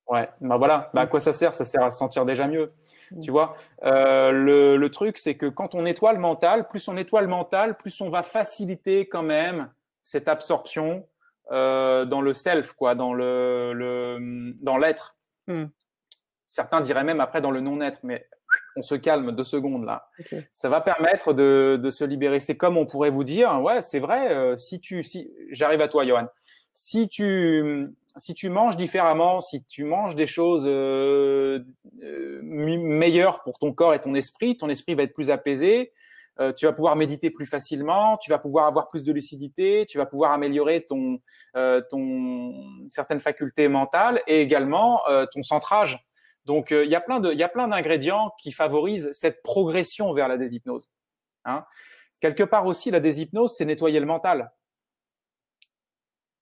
[0.07, 1.55] Ouais, bah voilà, bah à quoi ça sert?
[1.55, 2.75] Ça sert à se sentir déjà mieux.
[3.23, 6.93] Tu vois, euh, le, le, truc, c'est que quand on nettoie le mental, plus on
[6.93, 9.71] nettoie le mental, plus on va faciliter quand même
[10.03, 11.07] cette absorption
[11.51, 15.15] euh, dans le self, quoi, dans le, le dans l'être.
[15.47, 15.67] Hmm.
[16.45, 18.27] Certains diraient même après dans le non-être, mais
[18.77, 20.09] on se calme deux secondes là.
[20.53, 22.41] Ça va permettre de, de se libérer.
[22.41, 24.33] C'est comme on pourrait vous dire, ouais, c'est vrai.
[24.33, 26.27] Euh, si tu, si j'arrive à toi, Johan,
[26.75, 31.61] si tu si tu manges différemment, si tu manges des choses euh,
[32.03, 35.93] euh, meilleures pour ton corps et ton esprit, ton esprit va être plus apaisé.
[36.59, 40.05] tu vas pouvoir méditer plus facilement, tu vas pouvoir avoir plus de lucidité, tu vas
[40.05, 41.21] pouvoir améliorer ton,
[41.89, 42.53] ton
[42.91, 45.01] certaines facultés mentales et également
[45.33, 46.05] ton centrage
[46.45, 50.91] donc, euh, il y a plein d'ingrédients qui favorisent cette progression vers la déshypnose.
[51.45, 51.65] Hein.
[52.21, 54.53] Quelque part aussi, la déshypnose, c'est nettoyer le mental.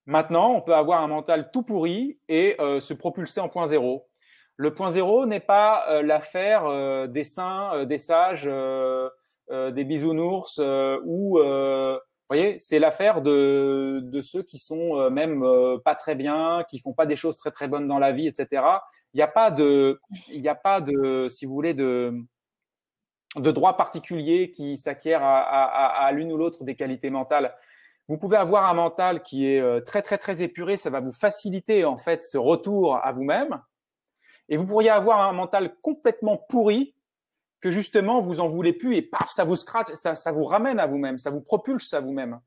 [0.06, 4.08] Maintenant, on peut avoir un mental tout pourri et euh, se propulser en point zéro.
[4.56, 8.48] Le point zéro n'est pas euh, l'affaire des saints, des sages,
[9.50, 10.60] des bisounours
[11.04, 11.38] ou
[12.28, 15.44] voyez, c'est l'affaire de, de ceux qui sont même
[15.84, 18.62] pas très bien, qui font pas des choses très très bonnes dans la vie, etc
[19.12, 22.14] il n'y a pas de, il n'y a pas de, si vous voulez, de,
[23.36, 27.54] de droit particulier qui s'acquiert à, à, à l'une ou l'autre des qualités mentales.
[28.08, 31.12] Vous pouvez avoir un mental qui est euh, très très très épuré, ça va vous
[31.12, 33.60] faciliter en fait ce retour à vous-même.
[34.48, 36.94] Et vous pourriez avoir un mental complètement pourri
[37.60, 40.80] que justement vous en voulez plus et paf, ça vous scratch, ça, ça vous ramène
[40.80, 42.40] à vous-même, ça vous propulse à vous-même.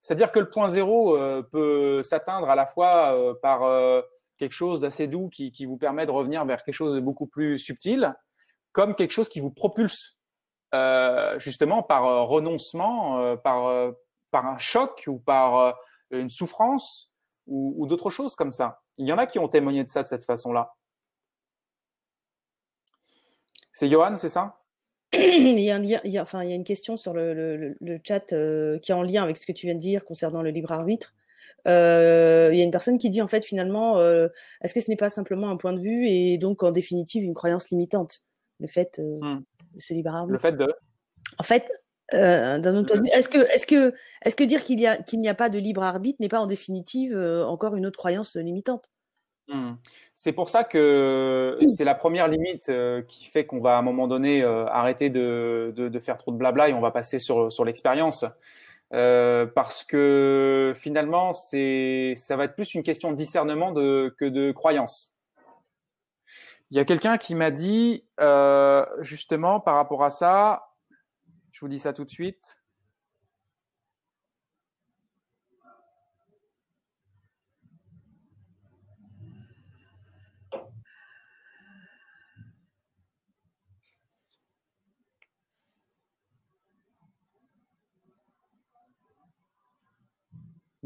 [0.00, 4.02] C'est-à-dire que le point zéro euh, peut s'atteindre à la fois euh, par euh,
[4.38, 7.58] quelque chose d'assez doux qui, vous permet de revenir vers quelque chose de beaucoup plus
[7.58, 8.14] subtil,
[8.72, 10.18] comme quelque chose qui vous propulse
[11.38, 13.92] justement par renoncement, par,
[14.30, 15.74] par un choc ou par
[16.10, 17.14] une souffrance
[17.46, 18.80] ou, d'autres choses comme ça.
[18.98, 20.74] Il y en a qui ont témoigné de ça de cette façon-là.
[23.72, 24.58] C'est Johan, c'est ça?
[25.12, 29.46] Il, y a une question sur le, chat euh, qui est en lien avec ce
[29.46, 31.14] que tu viens de dire concernant le libre arbitre.
[31.66, 34.28] Euh, il y a une personne qui dit en fait finalement, euh,
[34.62, 37.34] est-ce que ce n'est pas simplement un point de vue et donc en définitive une
[37.34, 38.20] croyance limitante,
[38.60, 39.44] le fait euh, hmm.
[39.74, 40.32] de ce libre arbitre.
[40.32, 40.72] Le fait de?
[41.38, 41.68] En fait,
[42.14, 44.86] euh, d'un autre point de vue, est-ce que est-ce que est-ce que dire qu'il y
[44.86, 47.98] a qu'il n'y a pas de libre arbitre n'est pas en définitive encore une autre
[47.98, 48.90] croyance limitante?
[49.48, 49.74] Hmm.
[50.14, 52.70] C'est pour ça que c'est la première limite
[53.08, 56.36] qui fait qu'on va à un moment donné arrêter de, de, de, faire trop de
[56.36, 58.24] blabla et on va passer sur, sur l'expérience.
[58.92, 64.24] Euh, parce que finalement, c'est, ça va être plus une question de discernement de, que
[64.24, 65.16] de croyance.
[66.70, 70.68] Il y a quelqu'un qui m'a dit euh, justement par rapport à ça,
[71.52, 72.62] je vous dis ça tout de suite.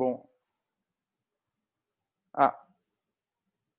[0.00, 0.22] Bon.
[2.32, 2.56] Ah.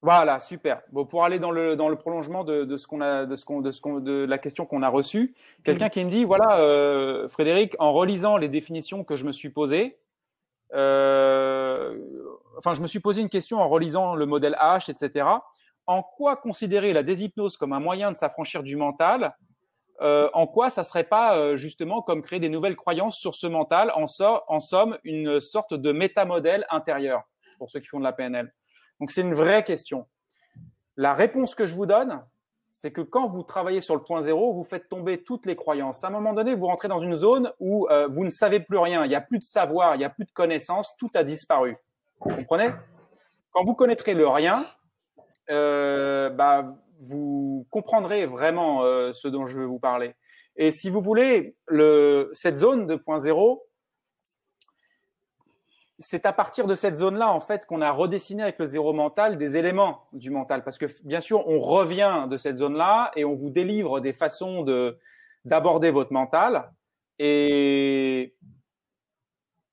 [0.04, 0.84] Voilà, super.
[0.92, 3.44] Bon, pour aller dans le, dans le prolongement de, de ce qu'on a, de ce
[3.44, 6.60] qu'on, de ce qu'on, de la question qu'on a reçue, quelqu'un qui me dit, voilà,
[6.60, 9.98] euh, Frédéric, en relisant les définitions que je me suis posées,
[10.76, 11.98] euh,
[12.60, 15.28] enfin, je me suis posé une question en relisant le modèle H, etc.
[15.88, 19.36] En quoi considérer la déshypnose comme un moyen de s'affranchir du mental
[20.02, 23.46] euh, en quoi ça serait pas euh, justement comme créer des nouvelles croyances sur ce
[23.46, 24.08] mental, en,
[24.60, 27.24] somme une sorte de métamodèle intérieur
[27.60, 28.52] pour ceux qui font de la PNL.
[29.00, 30.08] Donc c'est une vraie question.
[30.98, 32.20] La réponse que je vous donne,
[32.72, 36.04] c'est que quand vous travaillez sur le point zéro, vous faites tomber toutes les croyances.
[36.04, 38.78] À un moment donné, vous rentrez dans une zone où euh, vous ne savez plus
[38.80, 41.24] rien, il n'y a plus de savoir, il n'y a plus de connaissances, tout a
[41.24, 41.78] disparu.
[42.22, 42.72] Vous comprenez?
[43.52, 44.66] Quand vous connaîtrez le rien,
[45.48, 50.14] bah, vous comprendrez vraiment euh, ce dont je veux vous parler.
[50.56, 53.68] Et si vous voulez, le, cette zone de point zéro,
[55.98, 59.38] c'est à partir de cette zone-là, en fait, qu'on a redessiné avec le zéro mental
[59.38, 60.64] des éléments du mental.
[60.64, 64.64] Parce que, bien sûr, on revient de cette zone-là et on vous délivre des façons
[64.64, 64.98] de,
[65.46, 66.72] d'aborder votre mental.
[67.20, 68.36] Et,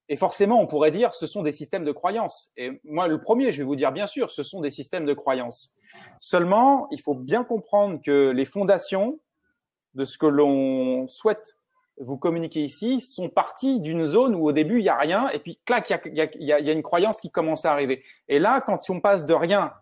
[0.08, 2.52] et forcément, on pourrait dire, ce sont des systèmes de croyances.
[2.56, 5.14] Et moi, le premier, je vais vous dire, bien sûr, ce sont des systèmes de
[5.14, 5.74] croyances.
[6.20, 9.18] Seulement, il faut bien comprendre que les fondations
[9.94, 11.56] de ce que l'on souhaite
[12.00, 15.40] vous communiquer ici sont parties d'une zone où au début il y a rien et
[15.40, 18.04] puis clac il y y a, une croyance qui commence à arriver.
[18.28, 19.72] Et là, quand on passe de rien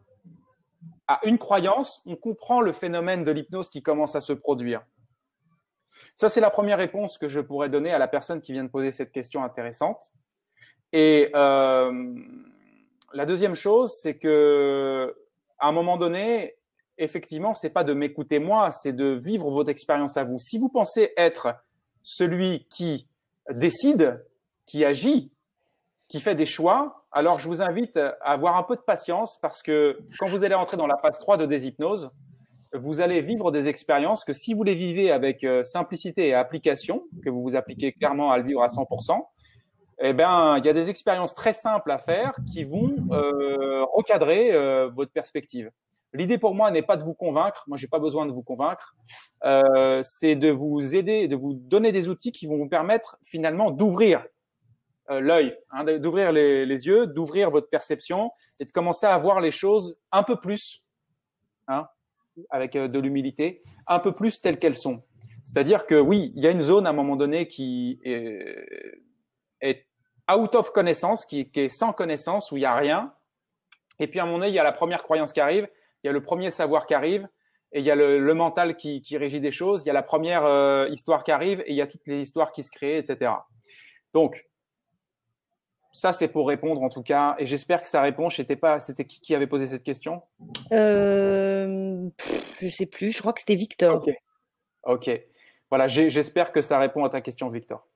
[1.09, 4.83] à une croyance, on comprend le phénomène de l'hypnose qui commence à se produire.
[6.17, 8.71] Ça, c'est la première réponse que je pourrais donner à la personne qui vient de
[8.71, 10.11] poser cette question intéressante.
[10.93, 12.15] Et euh,
[13.13, 15.15] la deuxième chose, c'est que
[15.59, 16.55] à un moment donné,
[16.99, 20.39] effectivement, c'est pas de m'écouter moi, c'est de vivre votre expérience à vous.
[20.39, 21.55] Si vous pensez être
[22.03, 23.09] celui qui
[23.51, 24.25] décide,
[24.67, 25.33] qui agit,
[26.09, 29.63] qui fait des choix, alors je vous invite à avoir un peu de patience parce
[29.63, 32.13] que quand vous allez entrer dans la phase 3 de déshypnose,
[32.73, 37.05] vous allez vivre des expériences que si vous les vivez avec euh, simplicité et application,
[37.25, 39.19] que vous vous appliquez clairement à le vivre à 100%,
[39.99, 44.53] eh ben, il y a des expériences très simples à faire qui vont euh, recadrer
[44.53, 45.71] euh, votre perspective.
[46.13, 48.95] L'idée pour moi n'est pas de vous convaincre, moi j'ai pas besoin de vous convaincre,
[49.45, 53.71] euh, c'est de vous aider, de vous donner des outils qui vont vous permettre finalement
[53.71, 54.25] d'ouvrir
[55.11, 59.41] euh, l'œil, hein, d'ouvrir les, les, yeux, d'ouvrir votre perception et de commencer à voir
[59.41, 60.85] les choses un peu plus,
[61.69, 61.87] hein,
[62.51, 65.03] avec euh, de l'humilité, un peu plus telles qu'elles sont.
[65.45, 69.01] C'est-à-dire que oui, il y a une zone à un moment donné qui est,
[69.61, 69.87] est
[70.33, 73.13] out of connaissance, qui, qui, est sans connaissance, où il n'y a rien.
[73.99, 75.69] Et puis à un moment donné, il y a la première croyance qui arrive,
[76.03, 77.29] il y a le premier savoir qui arrive,
[77.73, 79.95] et il y a le, le mental qui, qui, régit des choses, il y a
[79.95, 82.71] la première euh, histoire qui arrive, et il y a toutes les histoires qui se
[82.71, 83.33] créent, etc.
[84.13, 84.47] Donc,
[85.97, 88.29] ça, c'est pour répondre en tout cas, et j'espère que ça répond.
[88.29, 90.23] Je sais pas, c'était qui qui avait posé cette question?
[90.71, 92.07] Euh,
[92.61, 93.13] Je sais plus.
[93.13, 93.97] Je crois que c'était Victor.
[93.97, 94.15] Ok.
[94.85, 95.11] Ok.
[95.71, 95.89] Voilà.
[95.89, 97.87] J'espère que ça répond à ta question, Victor.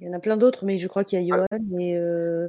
[0.00, 2.48] Il y en a plein d'autres, mais je crois qu'il y a Johan et, euh,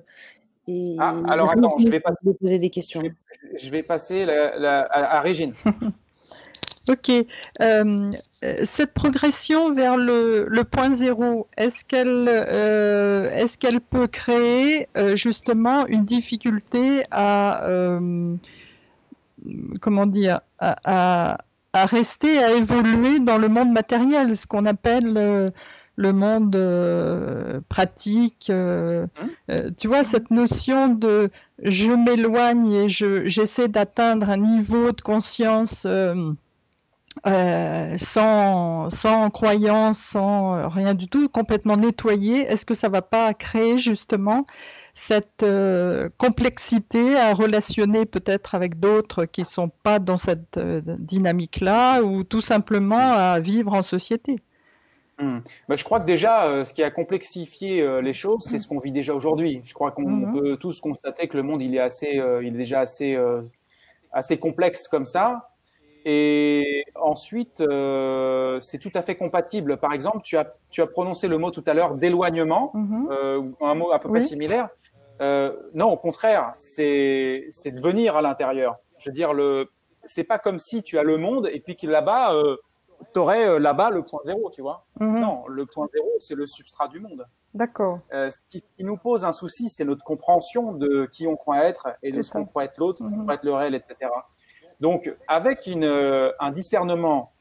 [0.67, 3.01] et, ah, alors attends, je vais passer, poser des questions.
[3.01, 5.53] Je vais, je vais passer la, la, à, à, Régine.
[6.88, 7.12] Ok.
[7.62, 7.93] Euh,
[8.63, 15.15] cette progression vers le, le point zéro, est-ce qu'elle euh, est-ce qu'elle peut créer euh,
[15.15, 17.99] justement une difficulté à
[19.81, 21.38] comment dire à,
[21.73, 25.51] à, rester à évoluer dans le monde matériel, ce qu'on appelle
[25.99, 28.49] le monde pratique.
[28.49, 29.07] Hein?
[29.77, 31.29] tu vois cette notion de
[31.62, 35.85] je m'éloigne et je j'essaie d'atteindre un niveau de conscience
[37.27, 43.01] euh, sans, sans croyance, sans euh, rien du tout, complètement nettoyé, est-ce que ça va
[43.01, 44.45] pas créer justement
[44.95, 52.23] cette euh, complexité à relationner peut-être avec d'autres qui sont pas dans cette dynamique-là ou
[52.23, 54.39] tout simplement à vivre en société?
[55.67, 58.91] Bah, je crois que déjà, ce qui a complexifié les choses, c'est ce qu'on vit
[58.91, 59.62] déjà aujourd'hui.
[59.65, 60.34] Je crois qu'on mhm.
[60.34, 63.17] peut tous constater que le monde, il est assez, il est déjà assez,
[64.12, 65.49] assez complexe comme ça.
[66.05, 69.77] Et ensuite, euh, c'est tout à fait compatible.
[69.77, 73.10] Par exemple, tu as, tu as prononcé le mot tout à l'heure d'éloignement, mhm.
[73.12, 74.69] euh, un mot à peu près similaire.
[75.21, 78.77] Euh, non, au contraire, c'est de venir à l'intérieur.
[78.97, 79.69] Je veux dire, le
[80.05, 82.55] c'est pas comme si tu as le monde et puis que là-bas, euh,
[83.13, 84.85] tu aurais euh, là-bas le point zéro, tu vois.
[84.99, 85.19] Mhm.
[85.19, 87.25] Non, le point zéro, c'est le substrat du monde.
[87.53, 87.99] D'accord.
[88.13, 91.88] Euh, ce, qui, nous pose un souci, c'est notre compréhension de qui on croit être
[92.03, 94.12] et de ce qu'on croit être l'autre, mm croit être le réel, etc.
[94.79, 97.33] Donc, avec une, euh, un discernement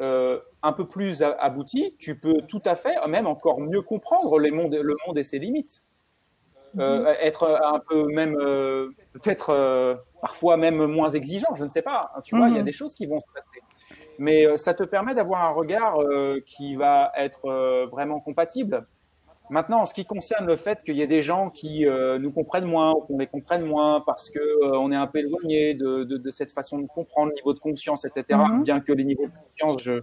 [0.00, 4.50] euh, un peu plus abouti, tu peux tout à fait, même encore mieux comprendre les
[4.50, 5.82] mondes, le monde et ses limites.
[6.72, 7.04] Mhm.
[7.20, 8.36] être un peu même,
[9.12, 12.00] peut-être parfois même moins exigeant, je ne sais pas.
[12.22, 12.64] Tu vois, il y a mhm.
[12.64, 13.49] des choses qui vont se passer.
[14.20, 15.98] Mais euh, ça te permet d'avoir un regard
[16.46, 18.86] qui va être vraiment compatible
[19.50, 22.30] Maintenant, en ce qui concerne le fait qu'il y ait des gens qui euh, nous
[22.30, 25.74] comprennent moins ou qu'on les comprenne moins parce que euh, on est un peu éloigné
[25.74, 28.38] de, de, de, cette façon de comprendre, niveau de conscience, etc.
[28.48, 28.62] Mhm.
[28.62, 30.02] Bien que les niveaux de conscience, je,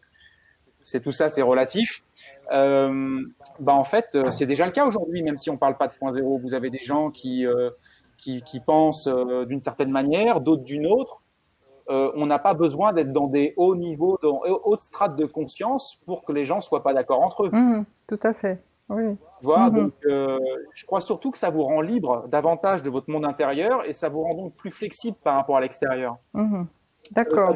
[0.83, 2.03] c'est tout ça, c'est relatif.
[2.51, 3.23] Euh,
[3.61, 5.93] bah en fait, euh, c'est déjà le cas aujourd'hui, même si on parle pas de
[5.93, 6.37] point zéro.
[6.37, 7.45] Vous avez des gens qui
[8.17, 9.07] qui, qui, pensent
[9.47, 11.21] d'une certaine manière, d'autres d'une autre.
[11.89, 16.25] On n'a pas besoin d'être dans des hauts niveaux, dans hautes strates de conscience pour
[16.25, 17.49] que les gens soient pas d'accord entre eux.
[17.51, 18.61] Mhm, tout à fait.
[18.89, 19.17] Oui.
[19.41, 19.75] Voilà, mhm.
[19.75, 20.39] donc euh,
[20.73, 24.09] je crois surtout que ça vous rend libre davantage de votre monde intérieur et ça
[24.09, 26.17] vous rend donc plus flexible par rapport à l'extérieur.
[26.33, 26.67] Mhm.
[27.11, 27.55] D'accord.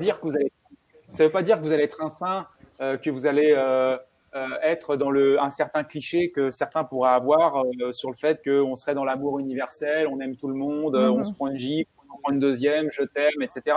[1.12, 2.48] Ça ne veut pas dire que vous allez être un saint,
[2.82, 3.98] euh, que vous allez euh,
[4.36, 8.42] euh, être dans le un certain cliché que certains pourraient avoir euh, sur le fait
[8.44, 11.90] qu'on serait dans l'amour universel, on aime tout le monde, on se prend une gifle,
[12.14, 13.76] on prend une deuxième, je t'aime, etc.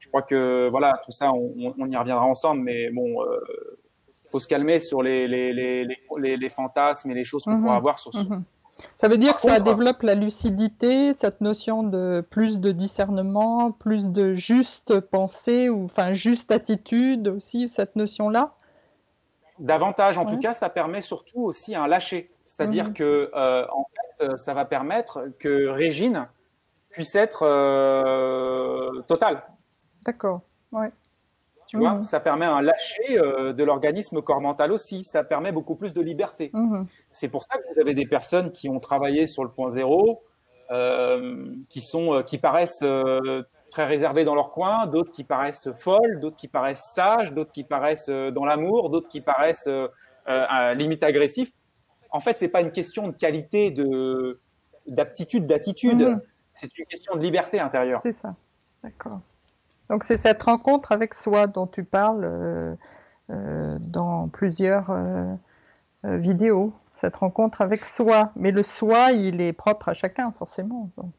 [0.00, 3.22] Je crois que voilà, tout ça, on, on y reviendra ensemble, mais bon
[4.30, 7.76] faut se calmer sur les, les, les, les, fantasmes et les choses qu'on pourrait mhm.
[7.76, 8.20] avoir sur ce.
[8.20, 8.44] Mhm.
[8.96, 14.08] Ça veut dire que ça développe la lucidité, cette notion de plus de discernement, plus
[14.08, 18.54] de juste pensée, ou enfin juste attitude aussi, cette notion-là?
[19.58, 22.30] Davantage, en tout cas, ça permet surtout aussi un lâcher.
[22.46, 22.94] C'est-à-dire mhm.
[22.94, 23.86] que, euh, en
[24.18, 26.28] fait, ça va permettre que Régine
[26.92, 29.42] puisse être euh, totale.
[30.04, 30.40] D'accord,
[30.72, 30.90] ouais.
[31.70, 32.04] Tu vois, mhm.
[32.04, 35.04] ça permet un lâcher euh, de l'organisme corps mental aussi.
[35.04, 36.50] Ça permet beaucoup plus de liberté.
[36.52, 36.86] Mhm.
[37.12, 40.20] C'est pour ça que vous avez des personnes qui ont travaillé sur le point zéro,
[40.72, 42.84] euh, qui sont, euh, qui paraissent
[43.70, 47.62] très réservées dans leur coin, d'autres qui paraissent folles, d'autres qui paraissent sages, d'autres qui
[47.62, 49.70] paraissent dans l'amour, d'autres qui paraissent
[50.26, 51.52] à limite agressifs.
[52.10, 54.40] En fait, c'est pas une question de qualité, de
[54.88, 56.02] d'aptitude, d'attitude.
[56.02, 56.20] Mhm.
[56.52, 58.00] C'est une question de liberté intérieure.
[58.02, 58.34] C'est ça.
[58.82, 59.20] D'accord.
[59.90, 62.74] Donc c'est cette rencontre avec soi dont tu parles euh,
[63.30, 65.34] euh, dans plusieurs euh,
[66.04, 68.30] vidéos, cette rencontre avec soi.
[68.36, 70.90] Mais le soi, il est propre à chacun forcément.
[70.96, 71.12] Donc,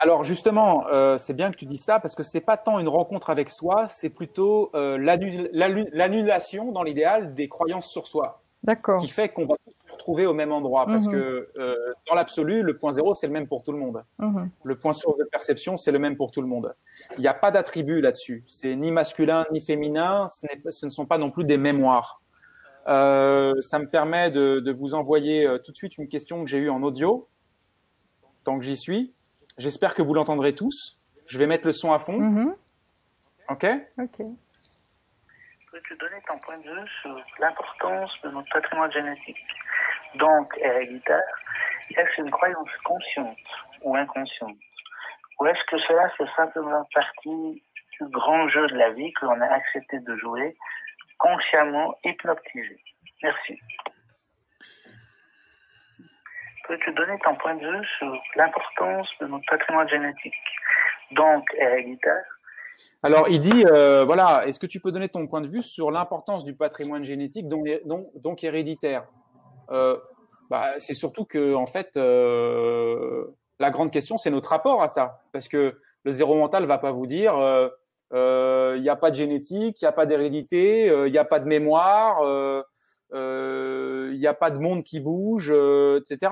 [0.00, 0.86] alors justement,
[1.18, 3.88] c'est bien que tu dis ça parce que c'est pas tant une rencontre avec soi,
[3.88, 8.40] c'est plutôt l'annulation dans l'idéal des croyances sur soi.
[8.62, 9.00] D'accord.
[9.02, 9.56] Qui fait qu'on va
[10.04, 10.86] retrouver au même endroit.
[10.86, 11.12] Parce mhm.
[11.12, 11.74] que euh,
[12.06, 14.04] dans l'absolu, le point zéro, c'est le même pour tout le monde.
[14.18, 14.50] Mhm.
[14.62, 16.74] Le point source de perception, c'est le même pour tout le monde.
[17.16, 18.44] Il n'y a pas d'attribut là-dessus.
[18.46, 20.28] C'est ni masculin ni féminin.
[20.28, 22.20] Ce, ce, ne sont pas non plus des mémoires.
[22.86, 26.50] Euh, ça me permet de, de vous envoyer euh, tout de suite une question que
[26.50, 27.28] j'ai eue en audio,
[28.44, 29.14] tant que j'y suis.
[29.56, 31.00] J'espère que vous l'entendrez tous.
[31.26, 32.18] Je vais mettre le son à fond.
[32.18, 32.54] Mhm.
[33.48, 33.66] OK
[33.98, 34.22] OK
[35.74, 39.36] peux-tu donner ton point de vue sur l'importance de notre patrimoine génétique,
[40.16, 41.22] donc héréditaire
[41.96, 43.36] Est-ce une croyance consciente
[43.82, 44.56] ou inconsciente?
[45.40, 47.62] Ou est-ce que cela fait simplement partie
[48.00, 50.56] du grand jeu de la vie que l'on a accepté de jouer,
[51.18, 52.80] consciemment hypnotisé?
[53.22, 53.58] Merci.
[56.66, 60.34] Peux-tu donner ton point de vue sur l'importance de notre patrimoine génétique,
[61.10, 62.24] donc héréditaire.
[63.02, 65.90] Alors, il dit, euh, voilà, est-ce que tu peux donner ton point de vue sur
[65.90, 69.04] l'importance du patrimoine génétique, donc, héréditaire?
[69.70, 69.98] Euh,
[70.50, 73.24] bah, C'est surtout que, en fait, euh,
[73.58, 75.22] la grande question, c'est notre rapport à ça.
[75.32, 77.68] Parce que le zéro mental va pas vous dire, euh,
[78.12, 81.24] euh, il n'y a pas de génétique, il n'y a pas d'hérédité, il n'y a
[81.24, 82.20] pas de mémoire,
[83.12, 86.30] il n'y a pas de monde qui bouge, etc.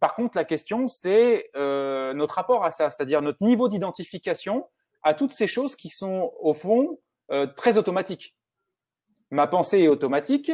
[0.00, 4.68] Par contre, la question, c'est euh, notre rapport à ça, c'est-à-dire notre niveau d'identification
[5.02, 6.98] à toutes ces choses qui sont, au fond,
[7.30, 8.36] euh, très automatiques.
[9.30, 10.52] Ma pensée est automatique,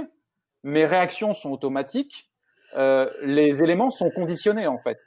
[0.63, 2.31] mes réactions sont automatiques,
[2.77, 4.99] euh, les éléments sont conditionnés, en fait.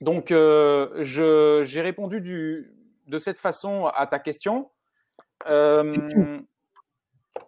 [0.00, 2.72] Donc, j'ai répondu du,
[3.06, 4.70] de cette façon à ta question.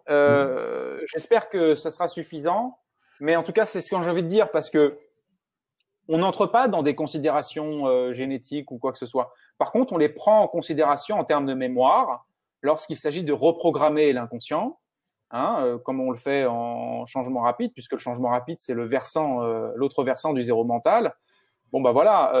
[0.07, 2.79] J'espère que ça sera suffisant,
[3.19, 4.97] mais en tout cas, c'est ce que j'ai envie de dire, parce que
[6.07, 9.33] on n'entre pas dans des considérations euh, génétiques ou quoi que ce soit.
[9.57, 12.25] Par contre, on les prend en considération en termes de mémoire
[12.61, 14.79] lorsqu'il s'agit de reprogrammer l'inconscient,
[15.35, 18.85] hein, euh, comme on le fait en changement rapide, puisque le changement rapide c'est le
[18.85, 21.13] versant, euh, l'autre versant du zéro mental.
[21.71, 22.31] Bon bah voilà,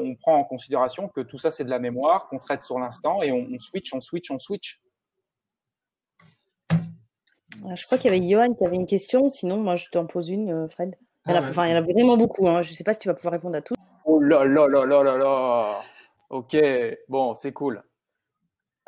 [0.00, 3.22] on prend en considération que tout ça c'est de la mémoire qu'on traite sur l'instant
[3.22, 4.80] et on, on, switch, on switch, on switch.
[7.76, 10.30] Je crois qu'il y avait Johan qui avait une question, sinon moi je t'en pose
[10.30, 10.96] une, Fred.
[11.26, 12.48] Il y, en a, enfin, il y en a vraiment beaucoup.
[12.48, 12.62] Hein.
[12.62, 13.74] Je ne sais pas si tu vas pouvoir répondre à tout.
[14.06, 15.80] Oh là là là là là là.
[16.30, 16.56] Ok,
[17.08, 17.82] bon, c'est cool.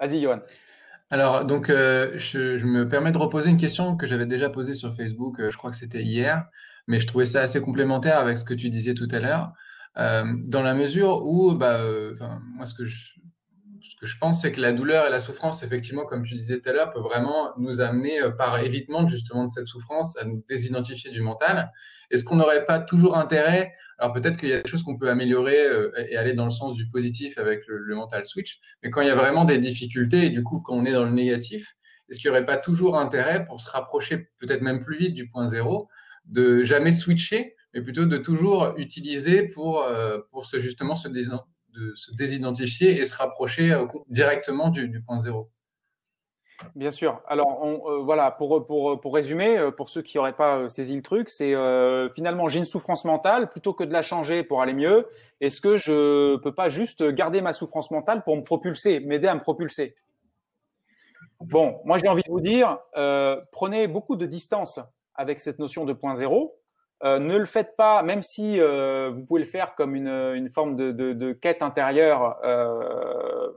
[0.00, 0.40] Vas-y, Johan.
[1.12, 4.94] Alors, donc, euh, je, me permets de reposer une question que j'avais déjà posée sur
[4.94, 6.46] Facebook, euh, je crois que c'était hier,
[6.86, 9.52] mais je trouvais ça assez complémentaire avec ce que tu disais tout à l'heure,
[9.98, 12.16] euh, dans la mesure où, bah, euh,
[12.56, 13.12] moi, ce que je,
[13.90, 16.60] ce que je pense, c'est que la douleur et la souffrance, effectivement, comme tu disais
[16.60, 20.24] tout à l'heure, peuvent vraiment nous amener, euh, par évitement justement de cette souffrance, à
[20.24, 21.70] nous désidentifier du mental.
[22.10, 25.10] Est-ce qu'on n'aurait pas toujours intérêt, alors peut-être qu'il y a des choses qu'on peut
[25.10, 28.90] améliorer euh, et aller dans le sens du positif avec le, le, mental switch, mais
[28.90, 31.12] quand il y a vraiment des difficultés et du coup quand on est dans le
[31.12, 31.74] négatif,
[32.08, 35.26] est-ce qu'il n'y aurait pas toujours intérêt pour se rapprocher peut-être même plus vite du
[35.26, 35.88] point zéro,
[36.26, 41.08] de jamais switcher, mais plutôt de toujours utiliser pour, euh, pour se, justement se,
[41.72, 45.50] de se désidentifier et se rapprocher euh, directement du, point zéro.
[46.76, 47.20] Bien sûr.
[47.26, 50.94] Alors on, euh, voilà, pour, pour, pour résumer, euh, pour ceux qui n'auraient pas saisi
[50.94, 51.54] le truc, c'est
[52.14, 55.06] finalement j'ai une souffrance mentale, plutôt que de la changer pour aller mieux,
[55.40, 59.34] est-ce que je peux pas juste garder ma souffrance mentale pour me propulser, m'aider à
[59.34, 59.96] me propulser?
[61.40, 62.78] Bon, moi j'ai envie de vous dire,
[63.50, 64.78] prenez beaucoup de distance
[65.14, 66.61] avec cette notion de point zéro.
[67.04, 70.76] Euh, ne le faites pas, même si euh, vous pouvez le faire comme une, forme
[70.76, 73.50] de, quête intérieure euh,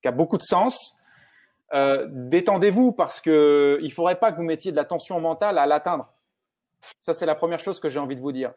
[0.00, 0.98] qui a beaucoup de sens.
[1.72, 6.12] Détendez-vous parce que il faudrait pas que vous mettiez de la tension mentale à l'atteindre.
[7.00, 8.52] Ça, c'est la première chose que j'ai envie de vous dire.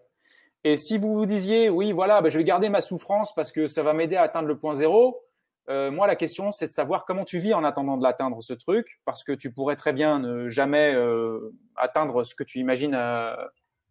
[0.66, 3.68] Et si vous vous disiez, oui, voilà, ben, je vais garder ma souffrance parce que
[3.68, 5.24] ça va m'aider à atteindre le point zéro,
[5.70, 8.54] euh, moi, la question, c'est de savoir comment tu vis en attendant de l'atteindre, ce
[8.54, 12.94] truc, parce que tu pourrais très bien ne jamais euh, atteindre ce que tu imagines,
[12.96, 13.36] euh,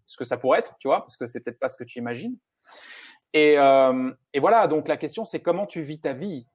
[0.06, 1.98] ce que ça pourrait être, tu vois, parce que c'est peut-être pas ce que tu
[1.98, 2.36] imagines.
[3.32, 6.46] Et, euh, et voilà, donc la question, c'est comment tu vis ta vie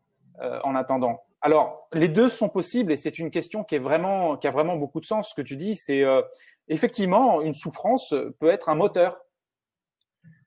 [0.41, 1.23] euh, en attendant.
[1.41, 4.77] Alors, les deux sont possibles, et c'est une question qui est vraiment, qui a vraiment
[4.77, 5.29] beaucoup de sens.
[5.29, 6.21] Ce que tu dis, c'est euh,
[6.69, 9.21] effectivement une souffrance peut être un moteur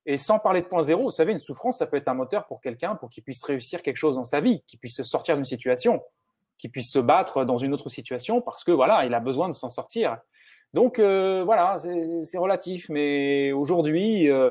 [0.07, 2.47] et sans parler de point zéro, vous savez, une souffrance, ça peut être un moteur
[2.47, 5.45] pour quelqu'un pour qu'il puisse réussir quelque chose dans sa vie, qu'il puisse sortir d'une
[5.45, 6.03] situation,
[6.59, 9.55] qu'il puisse se battre dans une autre situation parce que voilà, il a besoin de
[9.55, 10.19] s'en sortir.
[10.75, 11.77] Donc euh, voilà,
[12.23, 14.51] c'est relatif, mais aujourd'hui, euh,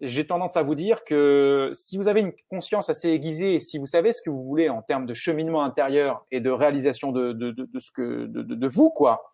[0.00, 3.86] j'ai tendance à vous dire que si vous avez une conscience assez aiguisée, si vous
[3.86, 7.50] savez ce que vous voulez en termes de cheminement intérieur et de réalisation de, de,
[7.50, 9.29] de, de ce que de, de, vous, quoi,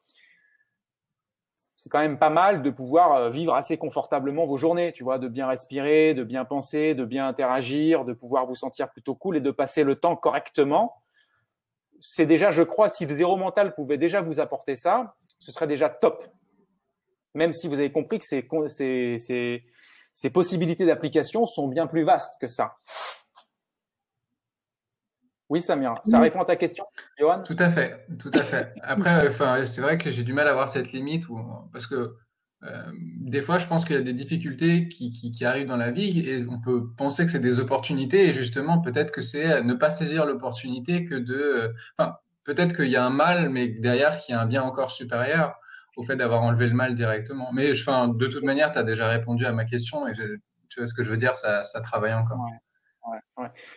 [1.77, 5.19] c'est quand même pas mal de pouvoir euh, vivre assez confortablement vos journées, tu vois,
[5.19, 9.37] de bien respirer, de bien penser, de bien interagir, de pouvoir vous sentir plutôt cool
[9.37, 11.03] et de passer le temps correctement.
[12.01, 15.67] C'est déjà, je crois, si le zéro mental pouvait déjà vous apporter ça, ce serait
[15.67, 16.25] déjà top.
[17.35, 19.65] Même si vous avez compris que ces, ces, ces,
[20.15, 22.77] ces possibilités d'application sont bien plus vastes que ça.
[25.49, 26.85] Oui, Samir, ça répond à ta question,
[27.19, 27.43] Johan?
[27.43, 28.75] Tout à fait, tout à fait.
[28.83, 31.39] Après, enfin, c'est vrai que j'ai du mal à voir cette limite où,
[31.73, 32.17] parce que
[32.65, 32.83] euh,
[33.21, 35.93] des fois, je pense qu'il y a des difficultés qui, qui, qui, arrivent dans la
[35.93, 39.75] vie et on peut penser que c'est des opportunités et justement, peut-être que c'est ne
[39.75, 44.35] pas saisir l'opportunité que de, enfin, peut-être qu'il y a un mal, mais derrière, qu'il
[44.35, 45.61] y a un bien encore supérieur
[45.97, 47.53] au fait d'avoir enlevé le mal directement.
[47.53, 50.25] Mais enfin, de toute manière, tu as déjà répondu à ma question et je,
[50.69, 52.41] tu vois ce que je veux dire, ça, ça travaille encore.
[52.41, 52.59] Ouais.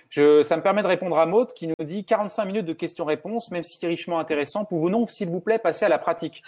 [0.10, 3.52] Je, ça me permet de répondre à Maud qui nous dit 45 minutes de questions-réponses,
[3.52, 4.66] même si richement intéressant.
[4.66, 6.42] Pouvons-nous, s'il vous plaît, passer à la pratique?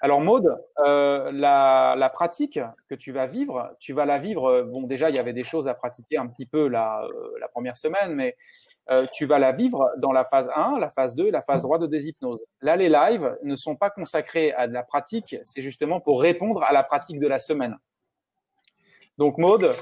[0.00, 0.46] Alors Maud,
[0.84, 4.62] euh, la, la, pratique que tu vas vivre, tu vas la vivre.
[4.62, 7.48] Bon, déjà, il y avait des choses à pratiquer un petit peu la, euh, la
[7.48, 8.36] première semaine, mais
[8.90, 11.62] euh, tu vas la vivre dans la phase 1, la phase 2 et la phase
[11.62, 12.40] 3 de déshypnose.
[12.62, 16.62] Là, les lives ne sont pas consacrés à de la pratique, c'est justement pour répondre
[16.62, 17.76] à la pratique de la semaine.
[19.18, 19.74] Donc, Maude,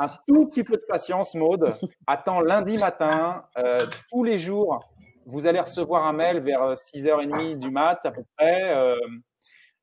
[0.00, 1.74] un tout petit peu de patience, Maude.
[2.06, 4.80] Attends lundi matin, euh, tous les jours,
[5.26, 8.74] vous allez recevoir un mail vers 6h30 du mat à peu près.
[8.74, 8.96] Euh,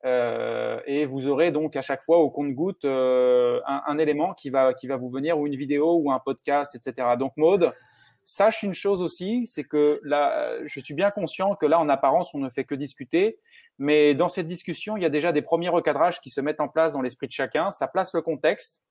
[0.06, 4.50] euh, et vous aurez donc à chaque fois au compte-goutte euh, un, un, élément qui
[4.50, 7.10] va, qui va vous venir ou une vidéo ou un podcast, etc.
[7.20, 7.72] Donc, Maude,
[8.26, 12.34] sache une chose aussi, c'est que là, je suis bien conscient que là, en apparence,
[12.34, 13.38] on ne fait que discuter,
[13.80, 16.68] mais dans cette discussion, il y a déjà des premiers recadrages qui se mettent en
[16.68, 17.72] place dans l'esprit de chacun.
[17.72, 18.82] Ça place le contexte.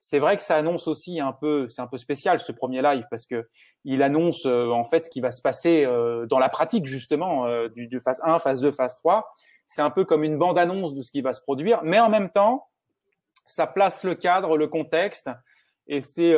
[0.00, 3.06] C'est vrai que ça annonce aussi un peu, c'est un peu spécial ce premier live
[3.08, 3.48] parce que
[3.84, 7.46] il annonce euh, en fait ce qui va se passer euh, dans la pratique justement
[7.46, 9.32] euh, du, du, phase 1, phase 2, phase 3.
[9.68, 12.30] C'est un peu comme une bande-annonce de ce qui va se produire, mais en même
[12.30, 12.66] temps,
[13.46, 15.30] ça place le cadre, le contexte,
[15.86, 16.34] et c'est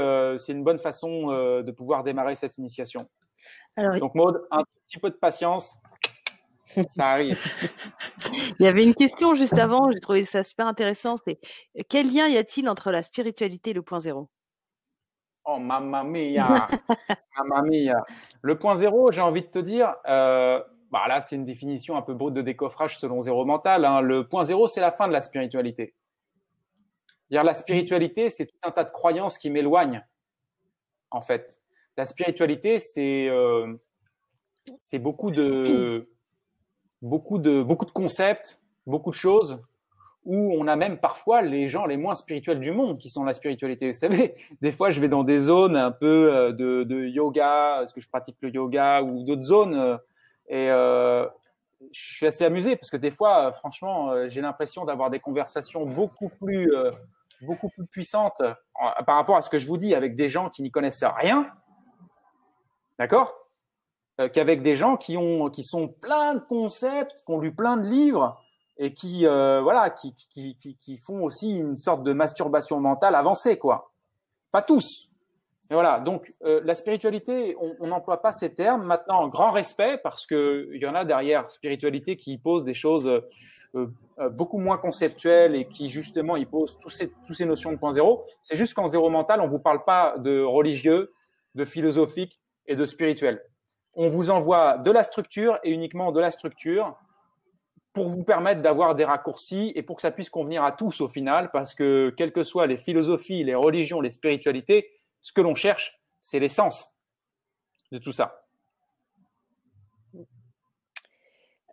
[0.49, 3.09] une bonne façon de pouvoir démarrer cette initiation.
[3.77, 5.81] Alors, Donc Maude, un petit peu de patience,
[6.91, 7.39] ça arrive.
[8.59, 11.16] Il y avait une question juste avant, j'ai trouvé ça super intéressant.
[11.16, 11.39] C'est
[11.89, 14.29] quel lien y a-t-il entre la spiritualité et le point zéro?
[15.45, 16.68] Oh, mamma mia,
[17.39, 18.05] mamma mia.
[18.41, 22.03] Le point zéro, j'ai envie de te dire, euh, bah là, c'est une définition un
[22.03, 23.85] peu brute de décoffrage selon zéro mental.
[23.85, 24.01] Hein.
[24.01, 25.95] Le point zéro, c'est la fin de la spiritualité.
[27.31, 30.03] Dire la spiritualité, c'est tout un tas de croyances qui m'éloignent,
[31.11, 31.61] en fait.
[31.97, 33.75] La spiritualité, c'est euh,
[34.79, 36.09] c'est beaucoup de
[37.05, 39.63] beaucoup de, beaucoup de concepts, beaucoup de choses,
[40.25, 43.35] où on a même parfois les gens les moins spirituels du monde qui sont la
[43.35, 43.89] spiritualité.
[43.89, 47.83] Vous savez, des fois, je vais dans des zones un peu euh, de, de yoga,
[47.83, 49.97] est-ce que je pratique le yoga ou d'autres zones, euh,
[50.49, 51.27] et euh,
[51.93, 56.31] je suis assez amusé parce que des fois, franchement, j'ai l'impression d'avoir des conversations beaucoup
[56.31, 56.73] plus,
[57.43, 58.43] beaucoup plus puissantes
[59.07, 61.47] par rapport à ce que je vous dis avec des gens qui n'y connaissent rien.
[62.99, 63.44] D'accord?
[64.21, 67.77] Euh, qu'avec des gens qui ont qui sont plein de concepts, qui ont lu plein
[67.77, 68.41] de livres
[68.79, 73.17] et qui euh, voilà qui, qui, qui, qui, font aussi une sorte de masturbation mentale
[73.17, 73.91] avancée quoi.
[74.53, 75.09] Pas tous.
[75.69, 78.85] Mais voilà, donc euh, la spiritualité, on n'emploie pas ces termes.
[78.85, 83.09] Maintenant, grand respect parce que il y en a derrière spiritualité qui pose des choses
[83.75, 83.89] euh,
[84.31, 87.93] beaucoup moins conceptuelles et qui justement y posent tous ces, tous ces notions de point
[87.93, 88.25] zéro.
[88.43, 91.12] C'est juste qu'en zéro mental, on vous parle pas de religieux,
[91.57, 93.43] de philosophique et de spirituel
[93.97, 96.97] on vous envoie de la structure et uniquement de la structure
[97.93, 101.09] pour vous permettre d'avoir des raccourcis et pour que ça puisse convenir à tous au
[101.09, 104.91] final, parce que quelles que soient les philosophies, les religions, les spiritualités,
[105.23, 106.97] ce que l'on cherche, c'est l'essence
[107.93, 108.45] de tout ça.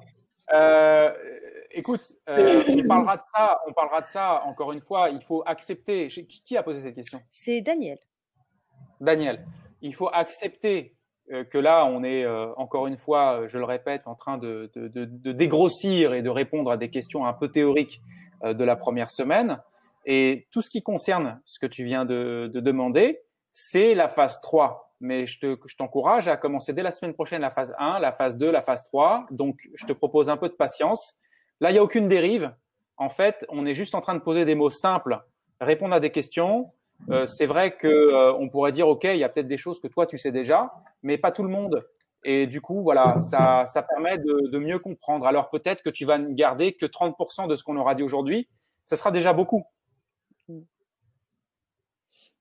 [0.53, 1.11] Euh,
[1.71, 3.59] écoute, euh, on parlera de ça.
[3.67, 4.43] On parlera de ça.
[4.45, 6.07] Encore une fois, il faut accepter.
[6.07, 7.21] Qui a posé cette question?
[7.29, 7.97] C'est Daniel.
[8.99, 9.45] Daniel,
[9.81, 10.95] il faut accepter
[11.27, 14.69] que là, on est euh, encore une fois, euh, je le répète, en train de,
[15.31, 18.01] dégrossir et de répondre à des questions un peu théoriques
[18.43, 19.59] de la première semaine.
[20.05, 23.21] Et tout ce qui concerne ce que tu viens de, demander,
[23.51, 24.93] c'est la phase 3.
[25.01, 28.51] Mais je t'encourage à commencer dès la semaine prochaine la phase 1, la phase 2,
[28.51, 29.25] la phase 3.
[29.31, 31.17] Donc, je te propose un peu de patience.
[31.59, 32.53] Là, il n'y a aucune dérive.
[32.97, 35.19] En fait, on est juste en train de poser des mots simples,
[35.59, 36.71] répondre à des questions,
[37.09, 39.79] euh, c'est vrai que euh, on pourrait dire ok, il y a peut-être des choses
[39.79, 40.73] que toi tu sais déjà,
[41.03, 41.85] mais pas tout le monde.
[42.27, 45.27] Et du coup, voilà, ça, ça permet de, mieux comprendre.
[45.27, 48.47] Alors peut-être que tu vas ne garder que 30% de ce qu'on aura dit aujourd'hui.
[48.87, 49.63] Ça sera déjà beaucoup.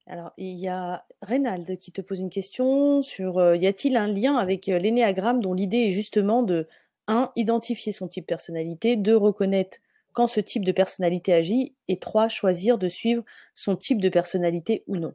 [0.06, 4.06] Alors, il y a Reynald qui te pose une question sur euh, y a-t-il un
[4.06, 6.66] lien avec l'énéagramme dont l'idée est justement de
[7.06, 7.30] 1.
[7.36, 9.16] identifier son type personnalité, 2.
[9.16, 9.78] reconnaître
[10.14, 13.22] quand ce type de personnalité agit, et trois, choisir de suivre
[13.54, 15.12] son type de personnalité ou non.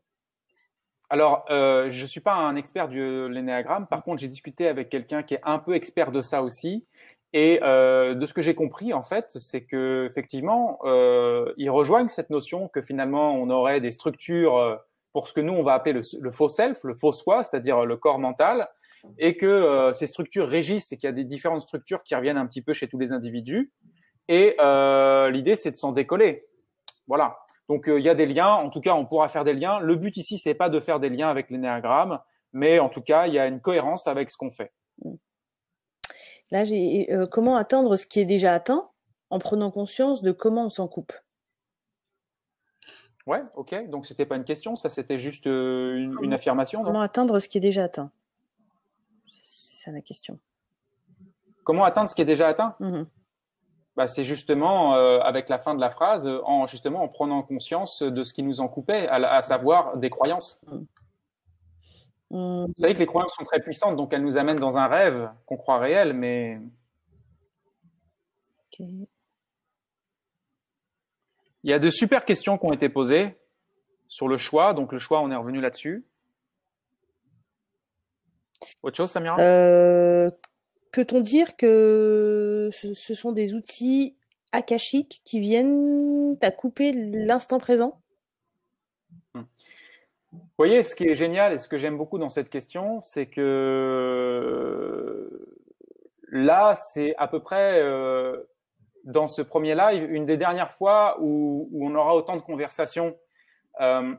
[1.09, 3.87] Alors, euh, je ne suis pas un expert de l'énéagramme.
[3.87, 6.85] Par contre, j'ai discuté avec quelqu'un qui est un peu expert de ça aussi.
[7.33, 12.09] Et euh, de ce que j'ai compris, en fait, c'est que effectivement, euh, ils rejoignent
[12.09, 14.75] cette notion que finalement, on aurait des structures euh,
[15.13, 17.97] pour ce que nous on va appeler le, faux self, le faux soi, c'est-à-dire le
[17.97, 18.69] corps mental,
[19.17, 22.37] et que euh, ces structures régissent et qu'il y a des différentes structures qui reviennent
[22.37, 23.71] un petit peu chez tous les individus.
[24.29, 26.47] Et euh, l'idée, c'est de s'en décoller.
[27.07, 27.39] Voilà.
[27.67, 28.53] Donc, euh, il y a des liens.
[28.53, 29.79] En tout cas, on pourra faire des liens.
[29.79, 32.19] Le but ici, c'est pas de faire des liens avec l'énéagramme,
[32.53, 34.71] mais en tout cas, il y a une cohérence avec ce qu'on fait.
[36.51, 38.89] Là, j'ai euh, comment atteindre ce qui est déjà atteint
[39.31, 41.13] en prenant conscience de comment on s'en coupe?
[43.25, 43.89] Ouais, ok.
[43.89, 46.83] Donc c'était pas une question, ça c'était juste une, une affirmation.
[46.83, 48.11] Comment atteindre ce qui est déjà atteint?
[49.27, 50.39] C'est ça la question.
[51.63, 52.75] Comment atteindre ce qui est déjà atteint?
[52.79, 53.05] Mhm.
[53.99, 58.01] Bah, C'est justement euh, avec la fin de la phrase, en justement en prenant conscience
[58.01, 60.61] de ce qui nous en coupait, à, savoir des croyances.
[60.67, 60.85] Mhm.
[62.67, 65.29] Vous savez que les croyances sont très puissantes, donc elles nous amènent dans un rêve
[65.45, 66.59] qu'on croit réel, mais
[68.79, 69.05] il
[71.63, 73.37] y a de super questions qui ont été posées
[74.07, 74.73] sur le choix.
[74.73, 76.05] Donc le choix, on est revenu là-dessus.
[78.81, 79.37] Autre chose, Samira?
[79.41, 80.31] Euh,
[80.91, 84.15] Peut-on dire que ce, sont des outils
[84.51, 88.01] akashiques qui viennent à couper l'instant présent?
[89.33, 93.27] Vous voyez, ce qui est génial et ce que j'aime beaucoup dans cette question, c'est
[93.27, 94.49] que
[96.27, 98.43] là, c'est à peu près euh,
[99.05, 103.15] dans ce premier live une des dernières fois où, où on aura autant de conversations
[103.79, 104.13] euh,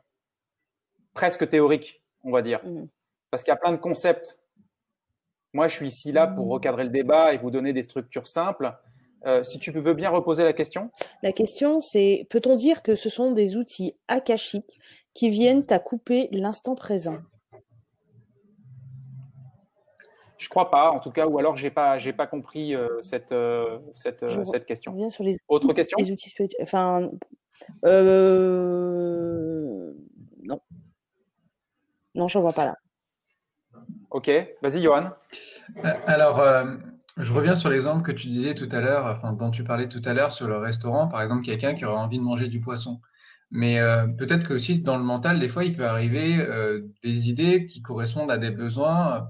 [1.14, 2.64] presque théoriques, on va dire.
[2.64, 2.88] Mhm.
[3.30, 4.39] Parce qu'il y a plein de concepts.
[5.52, 8.72] Moi, je suis ici là pour recadrer le débat et vous donner des structures simples.
[9.26, 10.90] Euh, si tu veux bien reposer la question.
[11.22, 14.78] La question, c'est peut-on dire que ce sont des outils akashiques
[15.12, 17.18] qui viennent à couper l'instant présent?
[20.38, 23.32] Je crois pas, en tout cas, ou alors j'ai pas, j'ai pas compris euh, cette,
[23.32, 24.92] euh, cette, Je- cette On question.
[24.92, 25.98] revient sur les Autre question?
[26.00, 26.62] les outils spirituels.
[26.62, 27.10] Enfin,
[30.42, 30.60] non,
[32.14, 32.76] non, j'en vois pas là.
[34.10, 34.30] Ok,
[34.62, 35.10] vas-y, Johan.
[35.84, 36.64] Euh, Alors, euh,
[37.16, 40.14] je reviens sur l'exemple que tu disais tout à l'heure, dont tu parlais tout à
[40.14, 43.00] l'heure sur le restaurant, par exemple, quelqu'un qui aurait envie de manger du poisson.
[43.52, 46.38] Mais euh, peut-être que aussi dans le mental, des fois, il peut arriver
[47.02, 49.28] des idées qui correspondent à des besoins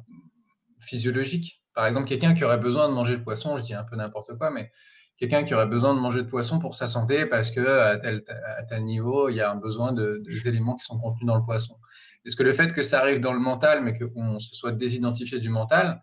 [0.78, 1.62] physiologiques.
[1.74, 4.36] Par exemple, quelqu'un qui aurait besoin de manger de poisson, je dis un peu n'importe
[4.36, 4.70] quoi, mais
[5.16, 8.20] quelqu'un qui aurait besoin de manger de poisson pour sa santé parce que à tel,
[8.58, 11.36] à tel niveau, il y a un besoin de, de- d'éléments qui sont contenus dans
[11.36, 11.76] le poisson.
[12.24, 15.38] Est-ce que le fait que ça arrive dans le mental, mais qu'on se soit désidentifié
[15.38, 16.00] du mental,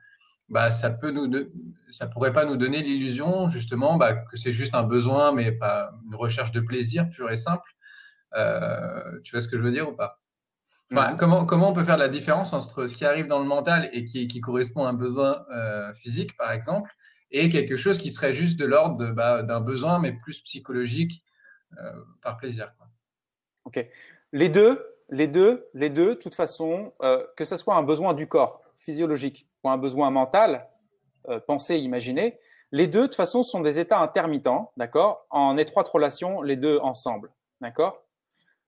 [0.50, 1.52] bah, ça peut nous, de-
[1.90, 5.92] ça pourrait pas nous donner l'illusion justement bah, que c'est juste un besoin, mais pas
[6.06, 7.70] une recherche de plaisir pur et simple.
[8.36, 10.20] Euh, tu vois ce que je veux dire ou pas?
[10.92, 11.18] Enfin, Mhm.
[11.18, 14.06] comment, comment on peut faire la différence entre ce qui arrive dans le mental et
[14.06, 16.92] qui, qui correspond à un besoin euh, physique, par exemple,
[17.30, 21.24] et quelque chose qui serait juste de l'ordre bah, d'un besoin, mais plus psychologique,
[21.78, 21.92] euh,
[22.22, 22.88] par plaisir, quoi?
[24.32, 28.14] Les deux, les deux, les deux, de toute façon, euh, que ce soit un besoin
[28.14, 30.68] du corps physiologique ou un besoin mental,
[31.30, 32.40] euh, penser, imaginer,
[32.72, 36.78] les deux, de toute façon, sont des états intermittents, d'accord, en étroite relation, les deux
[36.80, 37.32] ensemble,
[37.62, 38.04] d'accord.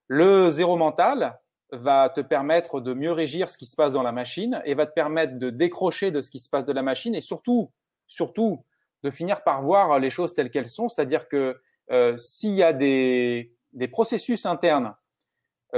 [0.08, 1.40] Le zéro mental
[1.72, 4.86] va te permettre de mieux régir ce qui se passe dans la machine et va
[4.86, 7.72] te permettre de décrocher de ce qui se passe de la machine et surtout,
[8.08, 8.64] surtout,
[9.04, 11.62] de finir par voir les choses telles qu'elles sont, c'est-à-dire que
[11.92, 14.96] euh, s'il y a des, des processus internes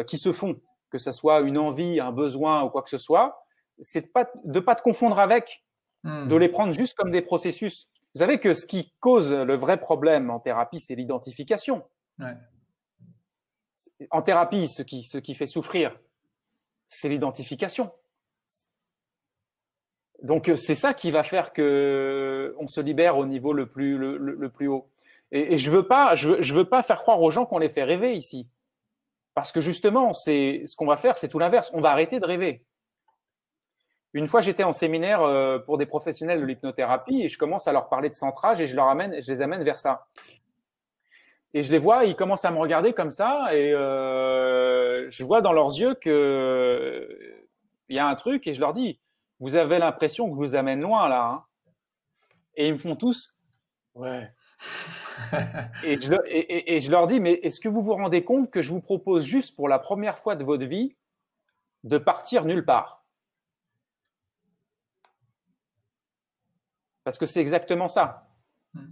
[0.07, 3.45] qui se font, que ce soit une envie, un besoin ou quoi que ce soit,
[3.79, 5.63] c'est de pas de pas te confondre avec,
[6.03, 6.27] Hmm.
[6.27, 7.87] de les prendre juste comme des processus.
[8.15, 11.83] Vous savez que ce qui cause le vrai problème en thérapie, c'est l'identification.
[12.17, 12.33] Ouais.
[14.09, 15.95] En thérapie, ce qui ce qui fait souffrir,
[16.87, 17.91] c'est l'identification.
[20.23, 23.97] Donc euh, c'est ça qui va faire que on se libère au niveau le plus
[23.97, 24.87] le, le- le plus haut.
[25.31, 27.57] Et, et je veux pas je veux, je veux pas faire croire aux gens qu'on
[27.59, 28.47] les fait rêver ici.
[29.33, 31.71] Parce que justement, c'est ce qu'on va faire, c'est tout l'inverse.
[31.73, 32.65] On va arrêter de rêver.
[34.13, 37.71] Une fois, j'étais en séminaire euh, pour des professionnels de l'hypnothérapie et je commence à
[37.71, 40.07] leur parler de centrage et je les amène vers ça.
[41.53, 45.41] Et je les vois, ils commencent à me regarder comme ça et euh, je vois
[45.41, 47.07] dans leurs yeux que
[47.89, 48.99] il y a un truc et je leur dis,
[49.39, 51.25] vous avez l'impression que je vous amène loin là.
[51.25, 51.43] hein
[52.55, 53.37] et ils me font tous,
[53.95, 54.29] ouais.
[55.83, 58.23] Et je, leur- et- et- et je leur dis, mais est-ce que vous vous rendez
[58.23, 60.95] compte que je vous propose juste pour la première fois de votre vie
[61.83, 63.03] de partir nulle part?
[67.03, 68.27] Parce que c'est exactement ça
[68.73, 68.85] Hmm.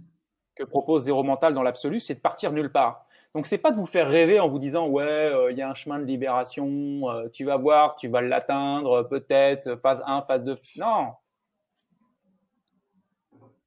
[0.56, 3.06] que propose Zéro Mental dans l'absolu, c'est de partir nulle part.
[3.34, 5.70] Donc c'est pas de vous faire rêver en vous disant ouais, euh, il y a
[5.70, 10.44] un chemin de libération, euh, tu vas voir, tu vas l'atteindre, peut-être phase 1, phase
[10.44, 10.56] 2.
[10.76, 11.14] Non.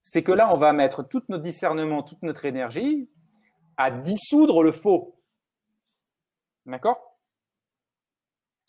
[0.04, 3.10] C'est que là, on va mettre tout notre discernement, toute notre énergie
[3.78, 5.20] à dissoudre le faux.
[6.68, 7.18] D'accord?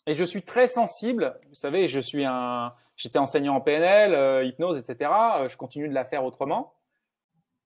[0.07, 4.45] Et je suis très sensible, vous savez, je suis un j'étais enseignant en PNL, euh,
[4.45, 5.11] hypnose, etc.
[5.37, 6.75] Euh, je continue de la faire autrement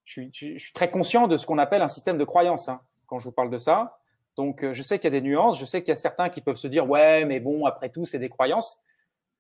[0.10, 3.26] je suis, très conscient de ce qu'on appelle un système de croyance hein, quand je
[3.26, 4.00] vous parle de ça.
[4.38, 5.60] Donc, euh, je sais qu'il y a des nuances.
[5.60, 8.06] Je sais qu'il y a certains qui peuvent se dire ouais, mais bon, après tout,
[8.06, 8.80] c'est des croyances.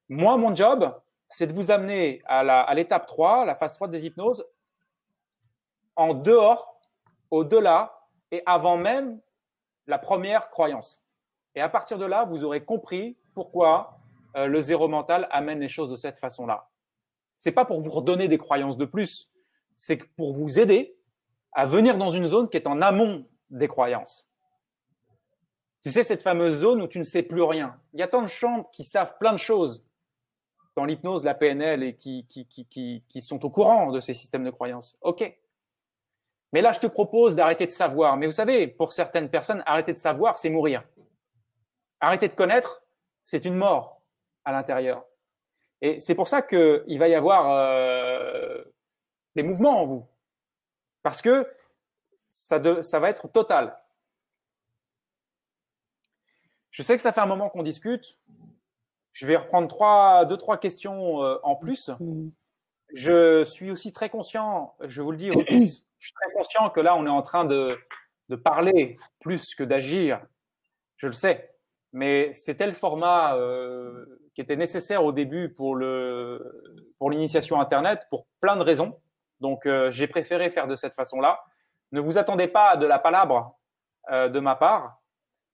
[0.10, 0.94] Moi, mon job,
[1.30, 4.46] c'est de vous amener à l'étape 3, la phase 3 des hypnoses,
[5.96, 6.82] en dehors,
[7.30, 9.20] au-delà et avant même
[9.86, 11.06] la première croyance.
[11.56, 14.00] Et à partir de là, vous aurez compris pourquoi
[14.36, 16.70] euh, le zéro mental amène les choses de cette façon-là.
[17.38, 19.32] C'est pas pour vous redonner des croyances de plus,
[19.76, 20.98] c'est pour vous aider
[21.52, 24.30] à venir dans une zone qui est en amont des croyances.
[25.82, 27.80] Tu sais, cette fameuse zone où tu ne sais plus rien.
[27.94, 29.84] Il y a tant de gens qui savent plein de choses
[30.86, 34.98] l'hypnose, la PNL et qui, sont au courant de ces systèmes de croyances.
[35.02, 35.38] OK.
[36.52, 38.18] Mais là, je te propose d'arrêter de savoir.
[38.18, 40.84] Mais vous savez, pour certaines personnes, arrêter de savoir, c'est mourir.
[42.00, 42.84] Arrêter de connaître,
[43.24, 44.02] c'est une mort
[44.46, 45.06] à l'intérieur.
[45.82, 48.64] Et c'est pour ça qu'il va y avoir euh,
[49.36, 50.08] des mouvements en vous.
[51.04, 51.48] Parce que
[52.28, 53.78] ça va être total.
[56.72, 58.18] Je sais que ça fait un moment qu'on discute.
[59.20, 61.89] Je vais reprendre trois, deux, trois questions euh, en plus.
[61.99, 62.30] Mm.
[62.93, 66.95] Je suis aussi très conscient, je vous le dis, je suis très conscient que là,
[66.95, 67.78] on est en train de,
[68.30, 70.22] de parler plus que d'agir.
[70.95, 71.53] Je le sais.
[71.91, 78.07] Mais c'était le format euh, qui était nécessaire au début pour le pour l'initiation Internet
[78.09, 78.97] pour plein de raisons.
[79.41, 81.43] Donc, euh, j'ai préféré faire de cette façon-là.
[81.91, 83.57] Ne vous attendez pas à de la palabre
[84.11, 85.01] euh, de ma part.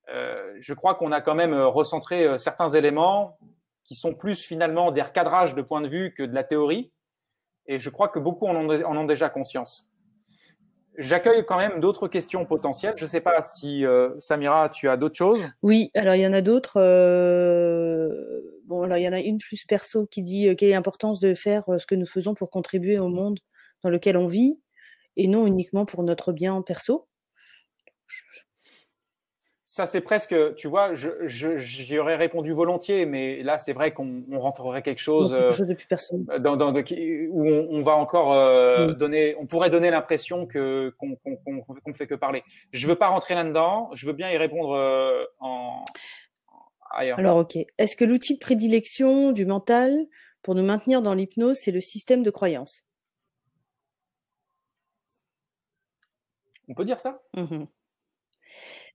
[0.09, 3.39] Euh, je crois qu'on a quand même recentré certains éléments
[3.85, 6.91] qui sont plus finalement des recadrages de point de vue que de la théorie.
[7.67, 9.89] Et je crois que beaucoup en ont, déjà conscience.
[10.97, 12.93] J'accueille quand même d'autres questions potentielles.
[12.97, 13.83] Je ne sais pas si
[14.19, 15.45] Samira, tu as d'autres choses?
[15.61, 16.79] Oui, alors il y en a d'autres.
[18.65, 21.33] Bon, alors il y en a une plus perso qui dit quelle est l'importance de
[21.33, 23.39] faire ce que nous faisons pour contribuer au monde
[23.83, 24.59] dans lequel on vit
[25.17, 27.07] et non uniquement pour notre bien perso.
[29.75, 34.81] Ça, c'est presque, tu vois, j'y aurais répondu volontiers, mais là, c'est vrai qu'on rentrerait
[34.81, 36.41] quelque chose, euh, chose de plus personnel.
[36.41, 41.93] Dans, dans, où on, va encore euh, donner, on pourrait donner l'impression que qu'on qu
[41.93, 42.45] fait que parler.
[42.71, 43.89] Je veux pas rentrer là-dedans.
[43.93, 45.83] Je veux bien y répondre euh, en
[46.91, 47.19] ailleurs.
[47.19, 47.57] Alors, ok.
[47.77, 49.93] Est-ce que l'outil de prédilection du mental
[50.41, 52.85] pour nous maintenir dans l'hypnose, c'est le système de croyance?
[56.69, 57.21] On peut dire ça?
[57.33, 57.65] Mmh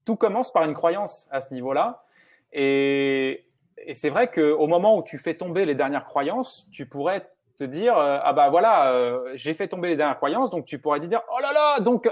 [0.04, 2.04] Tout commence par une croyance à ce niveau-là.
[2.52, 3.46] Et,
[3.94, 7.96] c'est vrai qu'au moment où tu fais tomber les dernières croyances, tu pourrais te dire
[7.96, 11.22] euh, ah bah voilà euh, j'ai fait tomber les dernières croyances donc tu pourrais dire
[11.30, 12.10] oh là là donc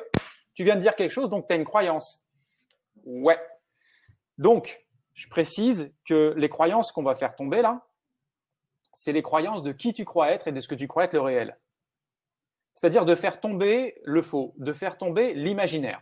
[0.55, 2.23] tu viens de dire quelque chose donc tu as une croyance
[3.05, 3.39] ouais
[4.37, 4.85] donc
[5.15, 7.87] je précise que les croyances qu'on va faire tomber là
[8.93, 11.15] c'est les croyances de qui tu crois être et de ce que tu crois être
[11.15, 11.57] le réel
[12.79, 16.01] c'est-à-dire de faire tomber le faux, de faire tomber l'imaginaire.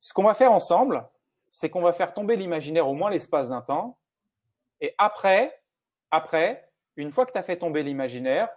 [0.00, 1.06] Ce qu'on va faire ensemble,
[1.50, 3.98] c'est qu'on va faire tomber l'imaginaire au moins l'espace d'un temps,
[4.80, 5.60] et après,
[6.10, 8.48] après, une fois que tu as fait tomber l'imaginaire,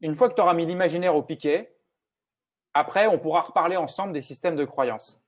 [0.00, 1.74] une fois que tu auras mis l'imaginaire au piquet,
[2.74, 5.22] après, on pourra reparler ensemble des systèmes de croyances.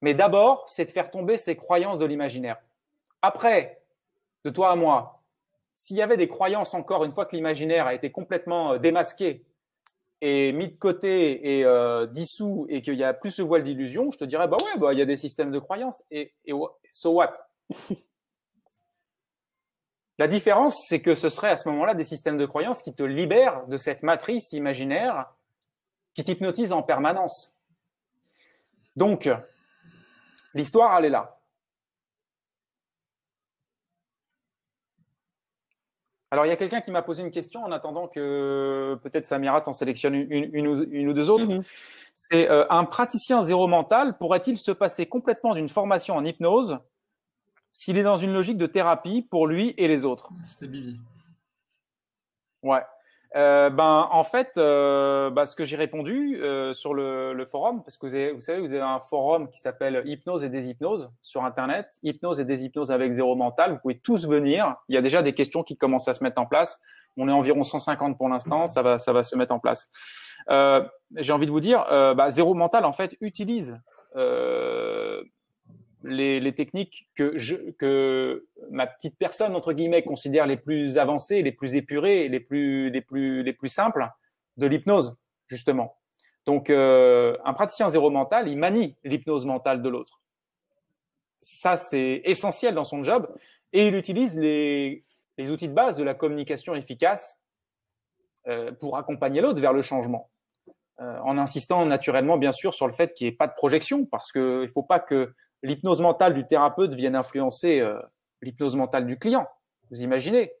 [0.00, 2.58] Mais d'abord, c'est de faire tomber ces croyances de l'imaginaire.
[3.20, 3.82] Après,
[4.44, 5.22] de toi à moi,
[5.74, 9.44] s'il y avait des croyances encore, une fois que l'imaginaire a été complètement euh, démasqué
[10.20, 14.10] et mis de côté et euh, dissous et qu'il y a plus ce voile d'illusion,
[14.10, 16.02] je te dirais, bah ouais, bah il y a des systèmes de croyances.
[16.10, 16.52] Et, et
[16.92, 17.34] so what?
[20.18, 23.04] La différence, c'est que ce serait à ce moment-là des systèmes de croyances qui te
[23.04, 25.32] libèrent de cette matrice imaginaire
[26.14, 27.56] qui t'hypnotise en permanence.
[28.96, 29.30] Donc,
[30.54, 31.37] l'histoire, elle est là.
[36.30, 39.60] Alors, il y a quelqu'un qui m'a posé une question en attendant que peut-être Samira
[39.62, 41.46] t'en sélectionne une, ou, deux autres.
[41.46, 41.62] Mhm.
[42.12, 46.78] C'est euh, un praticien zéro mental pourrait-il se passer complètement d'une formation en hypnose
[47.72, 50.30] s'il est dans une logique de thérapie pour lui et les autres?
[50.44, 51.00] C'était Billy.
[52.62, 52.82] Ouais.
[53.36, 57.82] Euh, ben, en fait, euh, bah, ce que j'ai répondu euh, sur le, le, forum,
[57.82, 61.10] parce que vous, avez, vous, savez, vous avez un forum qui s'appelle Hypnose et Déshypnose
[61.20, 63.72] sur Internet, Hypnose et Déshypnose avec zéro mental.
[63.72, 64.76] Vous pouvez tous venir.
[64.88, 66.80] Il y a déjà des questions qui commencent à se mettre en place.
[67.18, 68.66] On est environ 150 pour l'instant.
[68.66, 69.90] Ça va, ça va se mettre en place.
[70.48, 70.82] Euh,
[71.16, 73.78] j'ai envie de vous dire, euh, bah, zéro mental en fait utilise
[76.04, 81.42] les, les, techniques que, je, que ma petite personne entre guillemets considère les plus avancées,
[81.42, 84.08] les plus épurées, les plus les plus les plus simples
[84.56, 85.16] de l'hypnose
[85.48, 85.96] justement.
[86.46, 90.20] Donc euh, un praticien zéro mental, il manie l'hypnose mentale de l'autre.
[91.40, 93.28] Ça c'est essentiel dans son job
[93.72, 95.04] et il utilise les,
[95.36, 97.40] les outils de base de la communication efficace
[98.46, 100.30] euh, pour accompagner l'autre vers le changement.
[101.00, 104.04] Euh, en insistant naturellement bien sûr sur le fait qu'il n'y ait pas de projection
[104.04, 107.80] parce qu'il ne faut pas que l'hypnose mentale du thérapeute vienne influencer
[108.42, 109.46] l'hypnose mentale du client.
[109.90, 110.52] Vous imaginez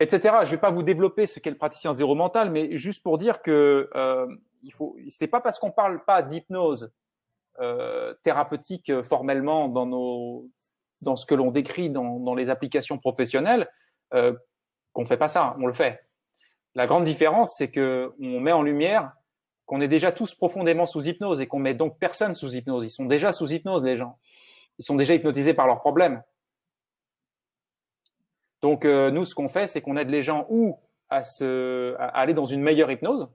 [0.00, 0.20] Etc.
[0.22, 3.16] Je ne vais pas vous développer ce qu'est le praticien zéro mental, mais juste pour
[3.16, 4.26] dire que euh,
[4.62, 4.72] il
[5.08, 6.92] c'est pas parce qu'on parle pas d'hypnose
[8.24, 10.48] thérapeutique formellement dans nos,
[11.02, 13.70] dans ce que l'on décrit dans, dans, les applications professionnelles
[14.10, 15.54] qu'on fait pas ça.
[15.60, 16.00] On le fait.
[16.74, 19.12] La grande différence, c'est que on met en lumière
[19.66, 22.84] qu'on est déjà tous profondément sous hypnose et qu'on met donc personne sous hypnose.
[22.84, 24.18] Ils sont déjà sous hypnose, les gens.
[24.78, 26.22] Ils sont déjà hypnotisés par leurs problèmes.
[28.64, 30.78] Donc euh, nous, ce qu'on fait, c'est qu'on aide les gens ou
[31.10, 31.20] à,
[32.14, 33.28] aller dans une meilleure hypnose,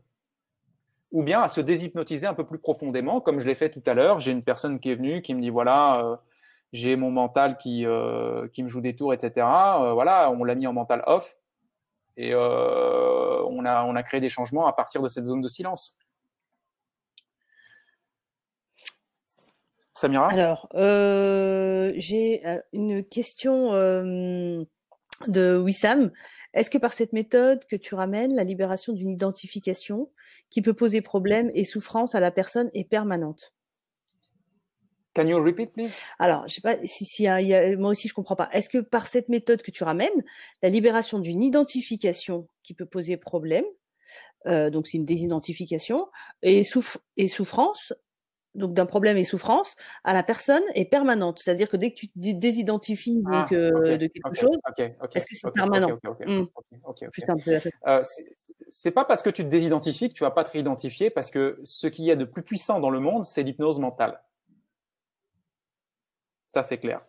[1.12, 3.94] ou bien à se déshypnotiser un peu plus profondément, comme je l'ai fait tout à
[3.94, 4.20] l'heure.
[4.20, 6.16] J'ai une personne qui est venue, qui me dit voilà, euh,
[6.74, 9.46] j'ai mon mental qui euh, qui me joue des tours, etc.
[9.94, 11.38] voilà, on l'a mis en mental off
[12.18, 15.96] et on a on créé des changements à partir de cette zone de silence.
[19.94, 20.30] Samira?
[20.32, 22.42] Alors, j'ai
[22.74, 24.66] une question
[25.28, 26.12] de Wissam.
[26.54, 30.10] Est-ce que par cette méthode que tu ramènes, la libération d'une identification
[30.50, 33.54] qui peut poser problème et souffrance à la personne est permanente?
[35.16, 35.92] Can you repeat, please?
[36.18, 38.50] Alors, je sais pas si, si y a, moi aussi je comprends pas.
[38.52, 40.24] Est-ce que par cette méthode que tu ramènes,
[40.62, 43.66] la libération d'une identification qui peut poser problème,
[44.46, 46.08] donc c'est une désidentification,
[46.42, 46.64] et,
[47.18, 47.94] et souffrance
[48.60, 51.40] donc d'un problème et souffrance à la personne est permanente.
[51.40, 55.52] C'est-à-dire que dès que tu désidentifies ah, donc, euh, de quelque chose, est-ce que c'est
[55.52, 55.98] permanent
[58.70, 61.60] C'est pas parce que tu te désidentifies que tu vas pas te réidentifier, parce que
[61.64, 64.22] ce qu'il y a de plus puissant dans le monde, c'est l'hypnose mentale.
[66.48, 67.02] Ça, c'est clair.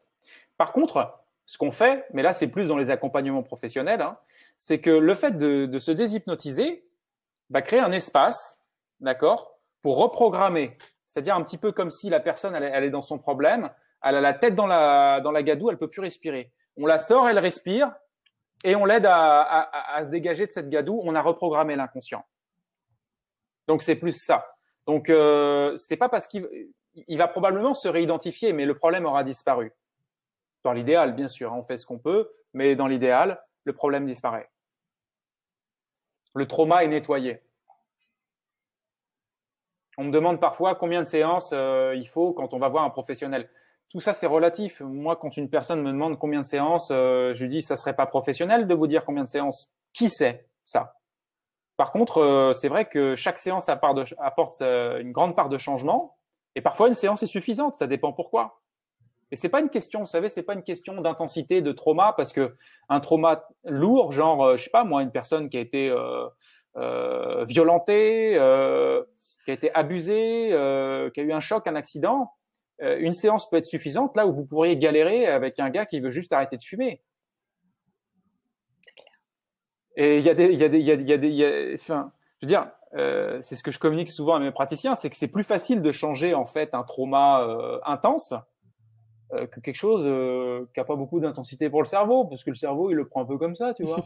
[0.56, 4.18] Par contre, ce qu'on fait, mais là, c'est plus dans les accompagnements professionnels, hein,
[4.56, 6.84] c'est que le fait de, de se déshypnotiser
[7.48, 8.62] va créer un espace,
[9.00, 10.76] d'accord, pour reprogrammer
[11.10, 13.68] c'est-à-dire un petit peu comme si la personne, elle, est dans son problème,
[14.00, 16.52] elle a la tête dans la, dans la gadoue, elle peut plus respirer.
[16.76, 17.92] On la sort, elle respire,
[18.62, 21.00] et on l'aide à, se dégager de cette gadoue.
[21.02, 22.24] On a reprogrammé l'inconscient.
[23.66, 24.54] Donc c'est plus ça.
[24.86, 26.48] Donc euh, c'est pas parce qu'il
[26.94, 29.72] il va probablement se réidentifier, mais le problème aura disparu.
[30.62, 34.06] Dans l'idéal, bien sûr, hein, on fait ce qu'on peut, mais dans l'idéal, le problème
[34.06, 34.48] disparaît.
[36.36, 37.42] Le trauma est nettoyé.
[39.98, 42.90] On me demande parfois combien de séances euh, il faut quand on va voir un
[42.90, 43.48] professionnel.
[43.88, 44.80] Tout ça, c'est relatif.
[44.80, 47.96] Moi, quand une personne me demande combien de séances, euh, je lui dis, ça serait
[47.96, 49.74] pas professionnel de vous dire combien de séances.
[49.92, 50.94] Qui sait ça?
[51.76, 56.16] Par contre, euh, c'est vrai que chaque séance apporte une grande part de changement,
[56.54, 57.74] et parfois une séance est suffisante.
[57.74, 58.60] Ça dépend pourquoi.
[59.32, 62.32] Et c'est pas une question, vous savez, c'est pas une question d'intensité, de trauma, parce
[62.32, 62.54] que
[62.88, 65.94] un trauma lourd, genre, je sais pas, moi, une personne qui a été
[67.46, 68.36] violentée
[69.50, 72.32] qui a été abusé, euh, qui a eu un choc, un accident,
[72.82, 76.00] euh, une séance peut être suffisante là où vous pourriez galérer avec un gars qui
[76.00, 77.02] veut juste arrêter de fumer.
[79.96, 81.18] Et il y a des, il y a des, il y a, il y a
[81.18, 84.38] des, y a, enfin, je veux dire, euh, c'est ce que je communique souvent à
[84.38, 88.34] mes praticiens, c'est que c'est plus facile de changer en fait un trauma euh, intense
[89.32, 90.04] euh, que quelque chose
[90.72, 93.22] qui a pas beaucoup d'intensité pour le cerveau, parce que le cerveau il le prend
[93.22, 94.04] un peu comme ça, tu vois.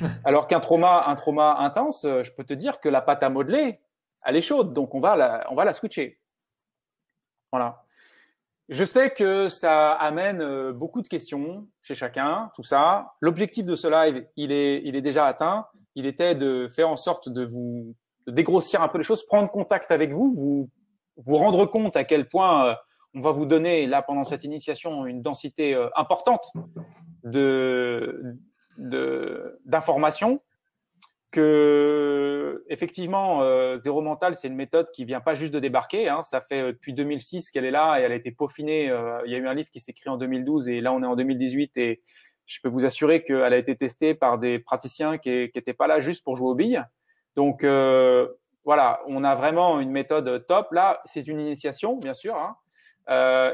[0.24, 3.80] Alors qu'un trauma, un trauma intense, je peux te dire que la pâte à modeler,
[4.24, 6.18] elle est chaude, donc on va la, on va la switcher.
[7.52, 7.82] Voilà.
[8.68, 13.14] Je sais que ça amène euh, beaucoup de questions chez chacun, tout ça.
[13.20, 15.66] L'objectif de ce live, il est, il est déjà atteint.
[15.94, 17.94] Il était de faire en sorte de vous
[18.26, 20.70] dégrossir un peu les choses, prendre contact avec vous, vous
[21.16, 22.74] vous rendre compte à quel point euh,
[23.14, 26.50] on va vous donner là pendant cette initiation une densité euh, importante
[27.24, 28.36] de
[28.78, 30.42] d'informations
[31.30, 32.25] que
[32.68, 36.08] effectivement, euh, Zéro Mental, c'est une méthode qui vient pas juste de débarquer.
[36.08, 36.22] Hein.
[36.22, 38.90] Ça fait euh, depuis 2006 qu'elle est là et elle a été peaufinée.
[38.90, 41.02] Euh, il y a eu un livre qui s'est écrit en 2012 et là on
[41.02, 42.02] est en 2018 et
[42.46, 46.00] je peux vous assurer qu'elle a été testée par des praticiens qui n'étaient pas là
[46.00, 46.82] juste pour jouer aux billes.
[47.34, 48.28] Donc euh,
[48.64, 50.72] voilà, on a vraiment une méthode top.
[50.72, 52.36] Là, c'est une initiation, bien sûr.
[52.36, 52.56] Hein.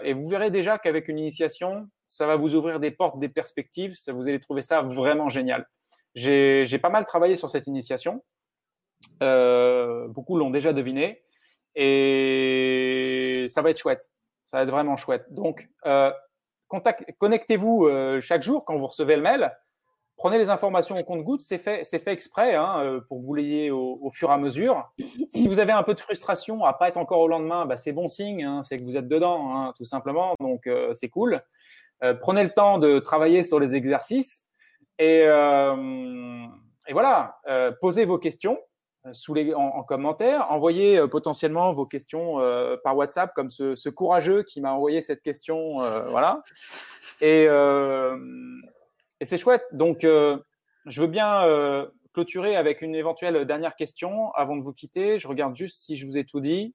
[0.04, 3.94] et vous verrez déjà qu'avec une initiation, ça va vous ouvrir des portes, des perspectives.
[4.08, 5.66] Vous allez trouver ça vraiment génial.
[6.14, 8.22] J'ai pas mal travaillé sur cette initiation.
[9.22, 11.22] Euh, beaucoup l'ont déjà deviné.
[11.74, 14.11] Et ça va être chouette.
[14.46, 15.26] Ça va être vraiment chouette.
[15.30, 16.12] Donc, euh,
[17.18, 19.53] connectez-vous euh, chaque jour quand vous recevez le mail.
[20.16, 21.40] Prenez les informations au compte-goutte.
[21.40, 24.36] C'est fait, c'est fait exprès hein, euh, pour vous l'ayez au, au, fur et à
[24.36, 24.92] mesure.
[25.30, 27.92] Si vous avez un peu de frustration à pas être encore au lendemain, bah, c'est
[27.92, 28.44] bon signe.
[28.44, 30.34] Hein, c'est que vous êtes dedans, hein, tout simplement.
[30.40, 31.42] Donc, euh, c'est cool.
[32.20, 34.46] prenez le temps de travailler sur les exercices.
[34.98, 36.46] Et, euh,
[36.86, 38.71] et voilà, euh, posez vos questions euh,
[39.11, 42.38] sous les, en, commentaire, envoyez potentiellement vos questions
[42.84, 45.78] par WhatsApp, comme ce, ce courageux qui m'a envoyé cette question,
[46.09, 46.44] voilà.
[47.20, 47.46] Et,
[49.20, 49.64] et c'est chouette.
[49.72, 55.18] Donc, je veux bien clôturer avec une éventuelle dernière question avant de vous quitter.
[55.18, 56.74] Je regarde juste si je vous ai tout dit.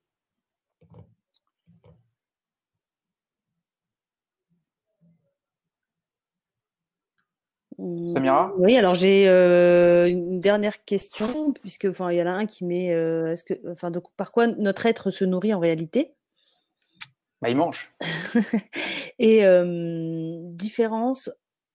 [7.78, 12.48] Samira Oui, alors j'ai euh, une dernière question, puisque enfin, il y en a un
[12.48, 16.16] qui met euh, est-ce que, enfin, donc, par quoi notre être se nourrit en réalité?
[17.42, 17.94] Bah, Il mange.
[19.20, 21.30] et euh, différence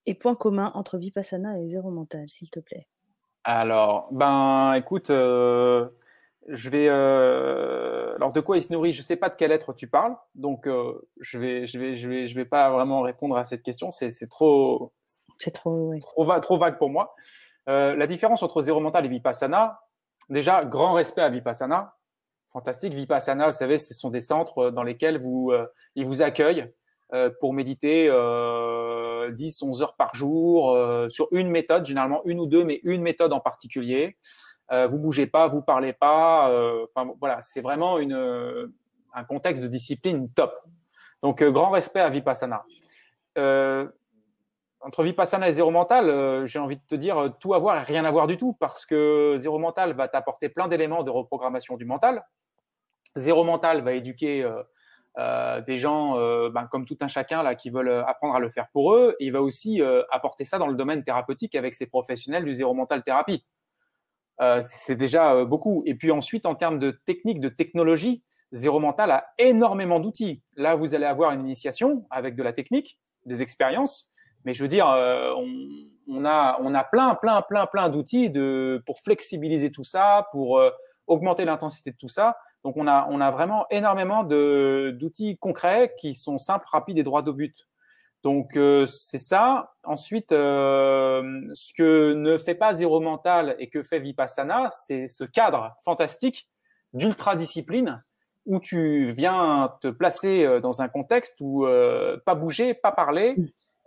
[0.06, 2.88] et points communs entre Vipassana et zéro mental, s'il te plaît.
[3.44, 5.88] Alors, ben, écoute, je
[6.68, 6.88] vais.
[6.88, 8.92] alors, de quoi il se nourrit?
[8.92, 10.68] Je ne sais pas de quel être tu parles, donc
[11.20, 13.92] je vais, je vais, je vais, je vais pas vraiment répondre à cette question.
[13.92, 14.92] C'est trop,
[15.42, 17.14] c'est trop, vague pour moi.
[17.68, 19.80] Euh, la différence entre zéro mental et vipassana,
[20.28, 21.94] déjà, grand respect à vipassana.
[22.48, 22.92] Fantastique.
[22.92, 26.70] Vipassana, vous savez, ce sont des centres dans lesquels euh, ils vous accueillent
[27.14, 28.08] euh, pour méditer
[29.30, 30.76] 10, 11 heures par jour
[31.08, 34.16] sur une méthode, généralement une ou deux, mais une méthode en particulier.
[34.70, 36.48] vous bougez pas, vous parlez pas.
[36.94, 40.54] Enfin, voilà, c'est vraiment un contexte de discipline top.
[41.22, 42.64] Donc, grand respect à Vipassana
[44.82, 47.82] entre Vipassana et Zéro Mental, euh, j'ai envie de te dire euh, tout avoir et
[47.82, 51.84] rien avoir du tout, parce que Zéro Mental va t'apporter plein d'éléments de reprogrammation du
[51.84, 52.24] mental.
[53.14, 54.42] Zéro Mental va éduquer
[55.18, 56.16] euh, des gens
[56.48, 59.14] ben, comme tout un chacun là qui veulent apprendre à le faire pour eux.
[59.20, 63.02] il va aussi apporter ça dans le domaine thérapeutique avec ses professionnels du Zéro Mental
[63.02, 63.44] Thérapie.
[64.70, 65.82] c'est déjà beaucoup.
[65.84, 68.22] Et puis ensuite, en termes de technique, de technologie,
[68.52, 70.42] Zéro Mental a énormément d'outils.
[70.56, 74.11] Là, vous allez avoir une initiation avec de la technique, des expériences
[74.44, 75.32] mais je veux dire, euh,
[76.08, 80.58] on, a, on a plein, plein, plein, plein d'outils de, pour flexibiliser tout ça, pour
[80.58, 80.70] euh,
[81.06, 82.36] augmenter l'intensité de tout ça.
[82.64, 87.26] Donc, on a, on a vraiment énormément d'outils concrets qui sont simples, rapides et droits
[87.26, 87.66] au but.
[88.22, 89.72] Donc, euh, c'est ça.
[89.82, 95.74] Ensuite, ce que ne fait pas Zéro Mental et que fait Vipassana, c'est ce cadre
[95.84, 96.48] fantastique
[96.92, 98.02] d'ultra-discipline
[98.46, 101.66] où tu viens te placer dans un contexte où
[102.24, 103.34] pas bouger, pas parler,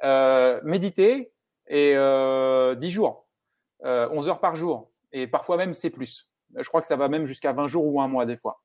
[0.06, 1.34] euh, méditer
[1.68, 3.28] et euh, 10 jours,
[3.84, 6.30] euh, 11 heures par jour, et parfois même c'est plus.
[6.56, 8.62] Je crois que ça va même jusqu'à 20 jours ou un mois des fois.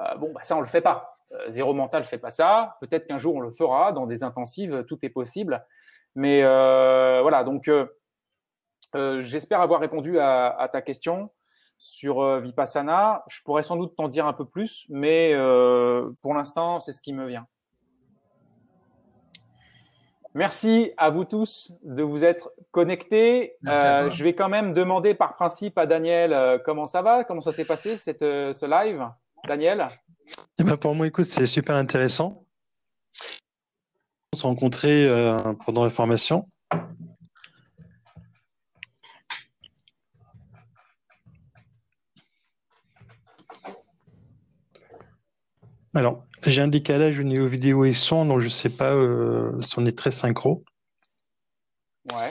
[0.00, 1.18] Euh, bon, bah, ça on le fait pas.
[1.32, 2.78] Euh, zéro mental fait pas ça.
[2.80, 5.64] Peut-être qu'un jour on le fera dans des intensives, tout est possible.
[6.14, 7.70] Mais voilà, donc
[9.20, 11.30] j'espère avoir répondu à, à, ta question
[11.78, 13.22] sur Vipassana.
[13.28, 15.34] Je pourrais sans doute t'en dire un peu plus, mais
[16.22, 17.46] pour l'instant c'est ce qui me vient.
[20.34, 23.56] Merci à vous tous de vous être connectés.
[23.66, 27.40] Euh, je vais quand même demander par principe à Daniel euh, comment ça va, comment
[27.40, 29.04] ça s'est passé cette, euh, ce live?
[29.48, 29.88] Daniel?
[30.58, 32.44] Eh ben Pour moi, écoute, c'est super intéressant.
[34.32, 35.08] On s'est rencontrés
[35.66, 36.46] pendant la formation.
[45.92, 49.60] Alors, j'ai un décalage au niveau vidéo et son, donc je ne sais pas euh,
[49.60, 50.64] si on est très synchro.
[52.10, 52.30] Ouais,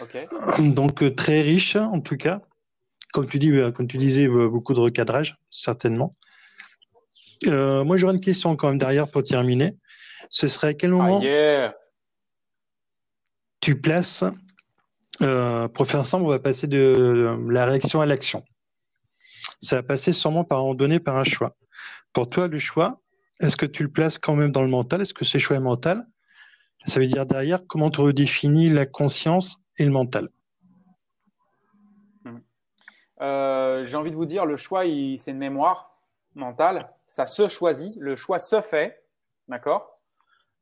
[0.00, 0.64] ok.
[0.74, 2.40] Donc euh, très riche en tout cas.
[3.12, 6.16] Comme tu, dis, euh, comme tu disais, beaucoup de recadrage, certainement.
[7.44, 9.76] moi, j'aurais une question quand même derrière pour terminer.
[10.30, 11.74] Ce serait à quel moment ah,
[13.60, 14.24] tu places,
[15.18, 18.42] pour faire simple, on va passer de la réaction à l'action.
[19.60, 21.54] Ça va passer sûrement par un donné par un choix.
[22.14, 23.01] Pour toi, le choix,
[23.42, 25.02] est-ce que tu le places quand même dans le mental?
[25.02, 26.06] Est-ce que c'est choix mental?
[26.86, 30.28] Ça veut dire derrière, comment tu redéfinis la conscience et le mental?
[32.24, 32.38] Hmm.
[33.20, 35.96] euh, J'ai envie de vous dire, le choix, c'est une mémoire
[36.34, 36.90] mentale.
[37.08, 39.04] Ça se choisit, le choix se fait.
[39.48, 39.98] D'accord?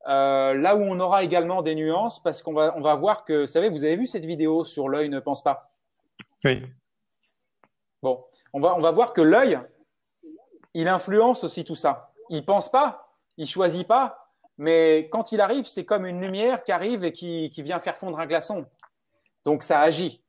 [0.07, 3.41] Euh, Là où on aura également des nuances, parce qu'on va, on va voir que,
[3.41, 5.71] vous savez, vous avez vu cette vidéo sur l'œil ne pense pas?
[6.43, 6.63] Oui.
[8.01, 8.23] Bon,
[8.53, 9.59] on va, on va voir que l'œil,
[10.73, 12.10] il influence aussi tout ça.
[12.31, 16.71] Il pense pas, il choisit pas, mais quand il arrive, c'est comme une lumière qui
[16.71, 18.65] arrive et qui, vient faire fondre un glaçon.
[19.43, 20.23] Donc ça agit.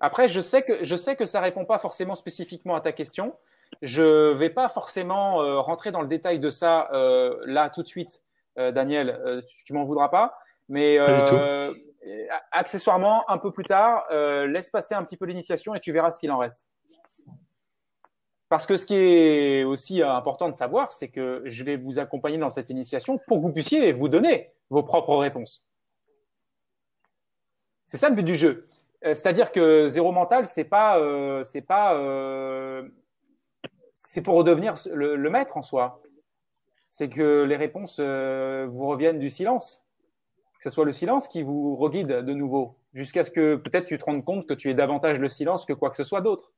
[0.00, 3.36] Après, je sais que je sais que ça répond pas forcément spécifiquement à ta question.
[3.82, 7.88] Je vais pas forcément euh, rentrer dans le détail de ça euh, là tout de
[7.88, 8.22] suite,
[8.58, 9.42] euh, Daniel.
[9.66, 10.38] tu m'en voudras pas,
[10.70, 10.98] mais
[12.50, 14.06] accessoirement un peu plus tard,
[14.46, 16.66] laisse passer un petit peu l'initiation et tu verras ce qu'il en reste.
[18.48, 22.38] Parce que ce qui est aussi important de savoir, c'est que je vais vous accompagner
[22.38, 25.68] dans cette initiation pour que vous puissiez vous donner vos propres réponses.
[27.82, 28.68] C'est ça le but du jeu.
[29.04, 32.88] Euh, c'est-à-dire que zéro mental, c'est pas, euh, c'est pas, euh,
[33.94, 36.02] c'est pour redevenir le, maître en soi.
[36.88, 39.84] C'est que les réponses vous reviennent du silence.
[40.58, 43.98] que ce soit le silence qui vous reguide de nouveau, jusqu'à ce que peut-être tu
[43.98, 46.52] te rendes compte que tu es davantage le silence que quoi que ce soit d'autre.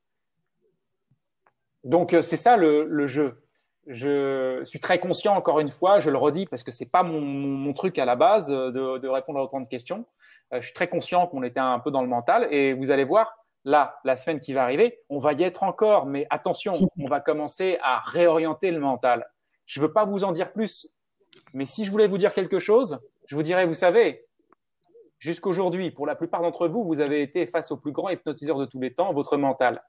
[1.89, 3.43] Donc euh, c'est ça le, jeu.
[3.87, 7.73] Je suis très conscient, encore une fois, je le redis parce que c'est pas mon,
[7.73, 10.05] truc à la base de, de, répondre à autant de questions.
[10.53, 13.33] je suis très conscient qu'on était un peu dans le mental et vous allez voir,
[13.65, 17.21] là, la semaine qui va arriver, on va y être encore, mais attention, on va
[17.21, 19.27] commencer à réorienter le mental.
[19.65, 20.95] Je ne veux pas vous en dire plus,
[21.55, 24.27] mais si je voulais vous dire quelque chose, je vous dirais, vous savez,
[25.19, 28.67] jusqu'aujourd'hui, pour la plupart d'entre vous, vous avez été face au plus grand hypnotiseur de
[28.67, 29.83] tous les temps, votre mental.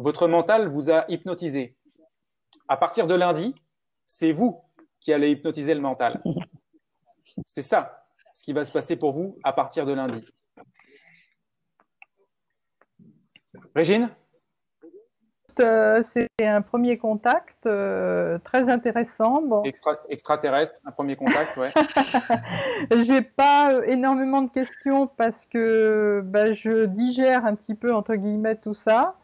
[0.00, 1.76] Votre mental vous a hypnotisé.
[2.68, 3.54] À partir de lundi,
[4.06, 4.62] c'est vous
[4.98, 6.22] qui allez hypnotiser le mental.
[7.46, 10.24] C'est ça ce qui va se passer pour vous à partir de lundi.
[13.74, 14.08] Régine?
[15.58, 19.42] Euh, c'est un premier contact euh, très intéressant.
[19.42, 19.62] Bon.
[20.08, 21.68] extraterrestre, un premier contact, ouais.
[23.04, 28.56] J'ai pas énormément de questions parce que bah, je digère un petit peu entre guillemets
[28.56, 29.16] tout ça.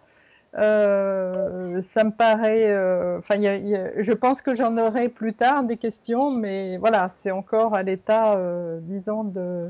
[0.55, 2.73] Euh, ça me paraît,
[3.19, 7.83] enfin, je pense que j'en aurai plus tard des questions, mais voilà, c'est encore à
[7.83, 8.39] l'état,
[8.83, 9.63] disons, de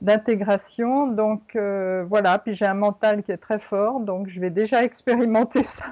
[0.00, 1.06] d'intégration.
[1.06, 4.84] Donc euh, voilà, puis j'ai un mental qui est très fort, donc je vais déjà
[4.84, 5.84] expérimenter ça.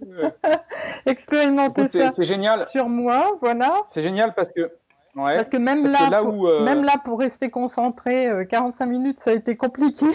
[1.06, 2.64] expérimenter ça génial.
[2.66, 3.82] sur moi, voilà.
[3.88, 4.70] C'est génial parce que
[5.14, 9.30] Parce que même là, pour, euh, même là, pour rester concentré, 45 euh, minutes, ça
[9.30, 10.06] a été compliqué.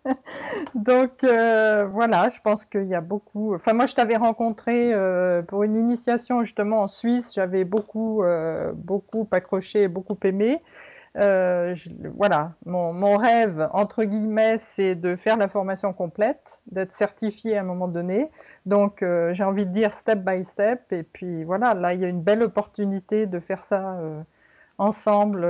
[0.74, 3.54] Donc voilà, je pense qu'il y a beaucoup.
[3.54, 4.92] Enfin, moi, je t'avais rencontré
[5.48, 7.30] pour une initiation justement en Suisse.
[7.34, 8.22] J'avais beaucoup,
[8.74, 10.60] beaucoup accroché, beaucoup aimé.
[11.18, 11.74] Euh,
[12.14, 17.64] voilà, mon, rêve, entre guillemets, c'est de faire la formation complète, d'être certifié à un
[17.64, 18.30] moment donné.
[18.66, 20.92] Donc, euh, j'ai envie de dire step by step.
[20.92, 24.22] Et puis, voilà, là, il y a une belle opportunité de faire ça euh,
[24.78, 25.46] ensemble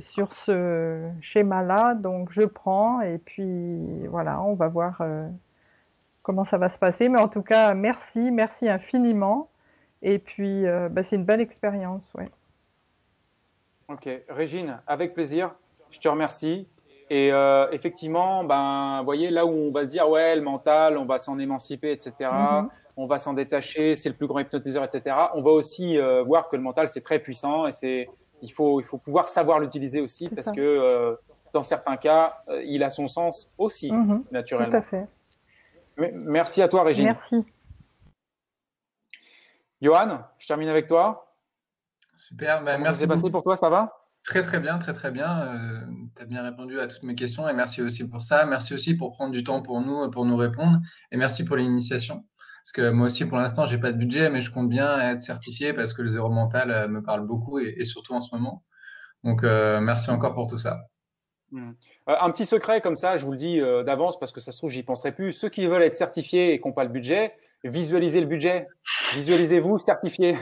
[0.00, 1.94] sur ce schéma-là.
[1.94, 5.02] Donc, je prends et puis, voilà, on va voir
[6.22, 7.08] comment ça va se passer.
[7.08, 9.50] Mais en tout cas, merci, merci infiniment.
[10.02, 12.26] Et puis, bah, c'est une belle expérience, ouais.
[13.88, 15.54] Ok, Régine, avec plaisir.
[15.90, 16.66] Je te remercie.
[17.08, 21.18] Et euh, effectivement, ben, voyez, là où on va dire, ouais, le mental, on va
[21.18, 22.68] s'en émanciper, etc., mhm.
[22.96, 26.48] on va s'en détacher, c'est le plus grand hypnotiseur, etc., on va aussi euh, voir
[26.48, 28.08] que le mental, c'est très puissant et c'est,
[28.42, 31.14] il faut, il faut pouvoir savoir l'utiliser aussi parce que euh,
[31.52, 34.24] dans certains cas, il a son sens aussi, mhm.
[34.32, 34.70] naturellement.
[34.70, 35.06] Tout à fait.
[35.96, 37.06] merci à toi, Régine.
[37.06, 37.36] Merci.
[39.80, 41.25] Johan, je termine avec toi.
[42.16, 43.00] Super, bah, merci.
[43.00, 43.92] C'est passé pour toi, ça va?
[44.24, 45.40] Très très bien, très très bien.
[45.42, 45.86] Euh,
[46.16, 48.44] tu as bien répondu à toutes mes questions et merci aussi pour ça.
[48.44, 50.80] Merci aussi pour prendre du temps pour nous, pour nous répondre
[51.12, 52.24] et merci pour l'initiation.
[52.64, 55.20] Parce que moi aussi, pour l'instant, j'ai pas de budget, mais je compte bien être
[55.20, 58.64] certifié parce que le zéro mental euh, me parle beaucoup et, surtout en ce moment.
[59.22, 60.88] Donc, euh, merci encore pour tout ça.
[61.52, 61.74] Hmm.
[62.08, 64.70] Un petit secret comme ça, je vous le dis d'avance parce que ça se trouve,
[64.70, 65.32] j'y penserai plus.
[65.32, 67.36] Ceux qui veulent être certifiés et qui n'ont pas le budget,
[67.68, 68.66] visualisez le budget.
[69.14, 70.36] Visualisez-vous certifié.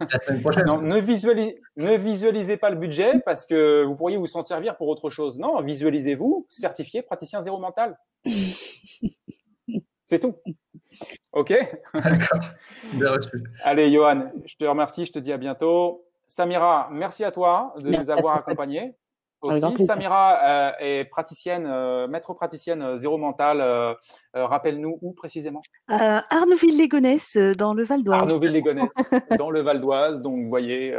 [0.00, 0.66] La semaine prochaine.
[0.66, 5.38] ne, visualisez, pas le budget parce que vous pourriez vous en servir pour autre chose.
[5.38, 7.98] Non, visualisez-vous certifié praticien zéro mental.
[10.06, 10.34] C'est tout.
[11.32, 11.54] OK
[11.94, 12.40] D'accord.
[13.62, 15.06] Allez, Johan, je te remercie.
[15.06, 16.04] Je te dis à bientôt.
[16.26, 18.94] Samira, merci à toi de nous avoir accompagnés
[19.42, 19.86] aussi.
[19.86, 23.62] Samira euh, est praticienne, euh, maître praticienne euh, zéro mental.
[24.34, 25.60] Rappelle-nous où précisément?
[25.88, 28.20] Arnouville-les-Gonesse, dans le Val d'Oise.
[28.20, 30.20] Arnouville-les-Gonesse, dans le Val d'Oise.
[30.20, 30.96] Donc, vous voyez,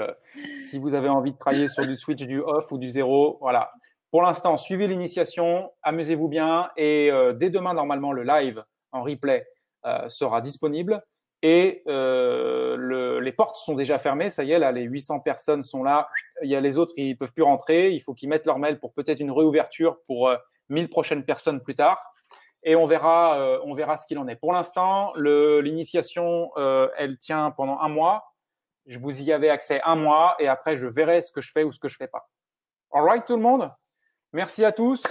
[0.60, 3.72] si vous avez envie de travailler sur du switch, du off ou du zéro, voilà.
[4.12, 9.48] Pour l'instant, suivez l'initiation, amusez-vous bien et dès demain, normalement, le live en replay
[10.08, 11.02] sera disponible.
[11.46, 15.62] Et euh, le, les portes sont déjà fermées, ça y est, là, les 800 personnes
[15.62, 16.08] sont là.
[16.42, 17.92] Il y a les autres, ils peuvent plus rentrer.
[17.92, 20.38] Il faut qu'ils mettent leur mail pour peut-être une réouverture pour euh,
[20.70, 22.02] 1000 prochaines personnes plus tard.
[22.64, 24.38] Et on verra, euh, on verra ce qu'il en est.
[24.38, 28.34] Pour l'instant, l'initiation, euh, elle tient pendant un mois.
[28.86, 31.64] Je vous y avais accès un mois et après, je verrai ce que je fais
[31.64, 32.30] ou ce que je fais pas.
[32.94, 33.70] All right, tout le monde?
[34.32, 35.04] Merci à tous.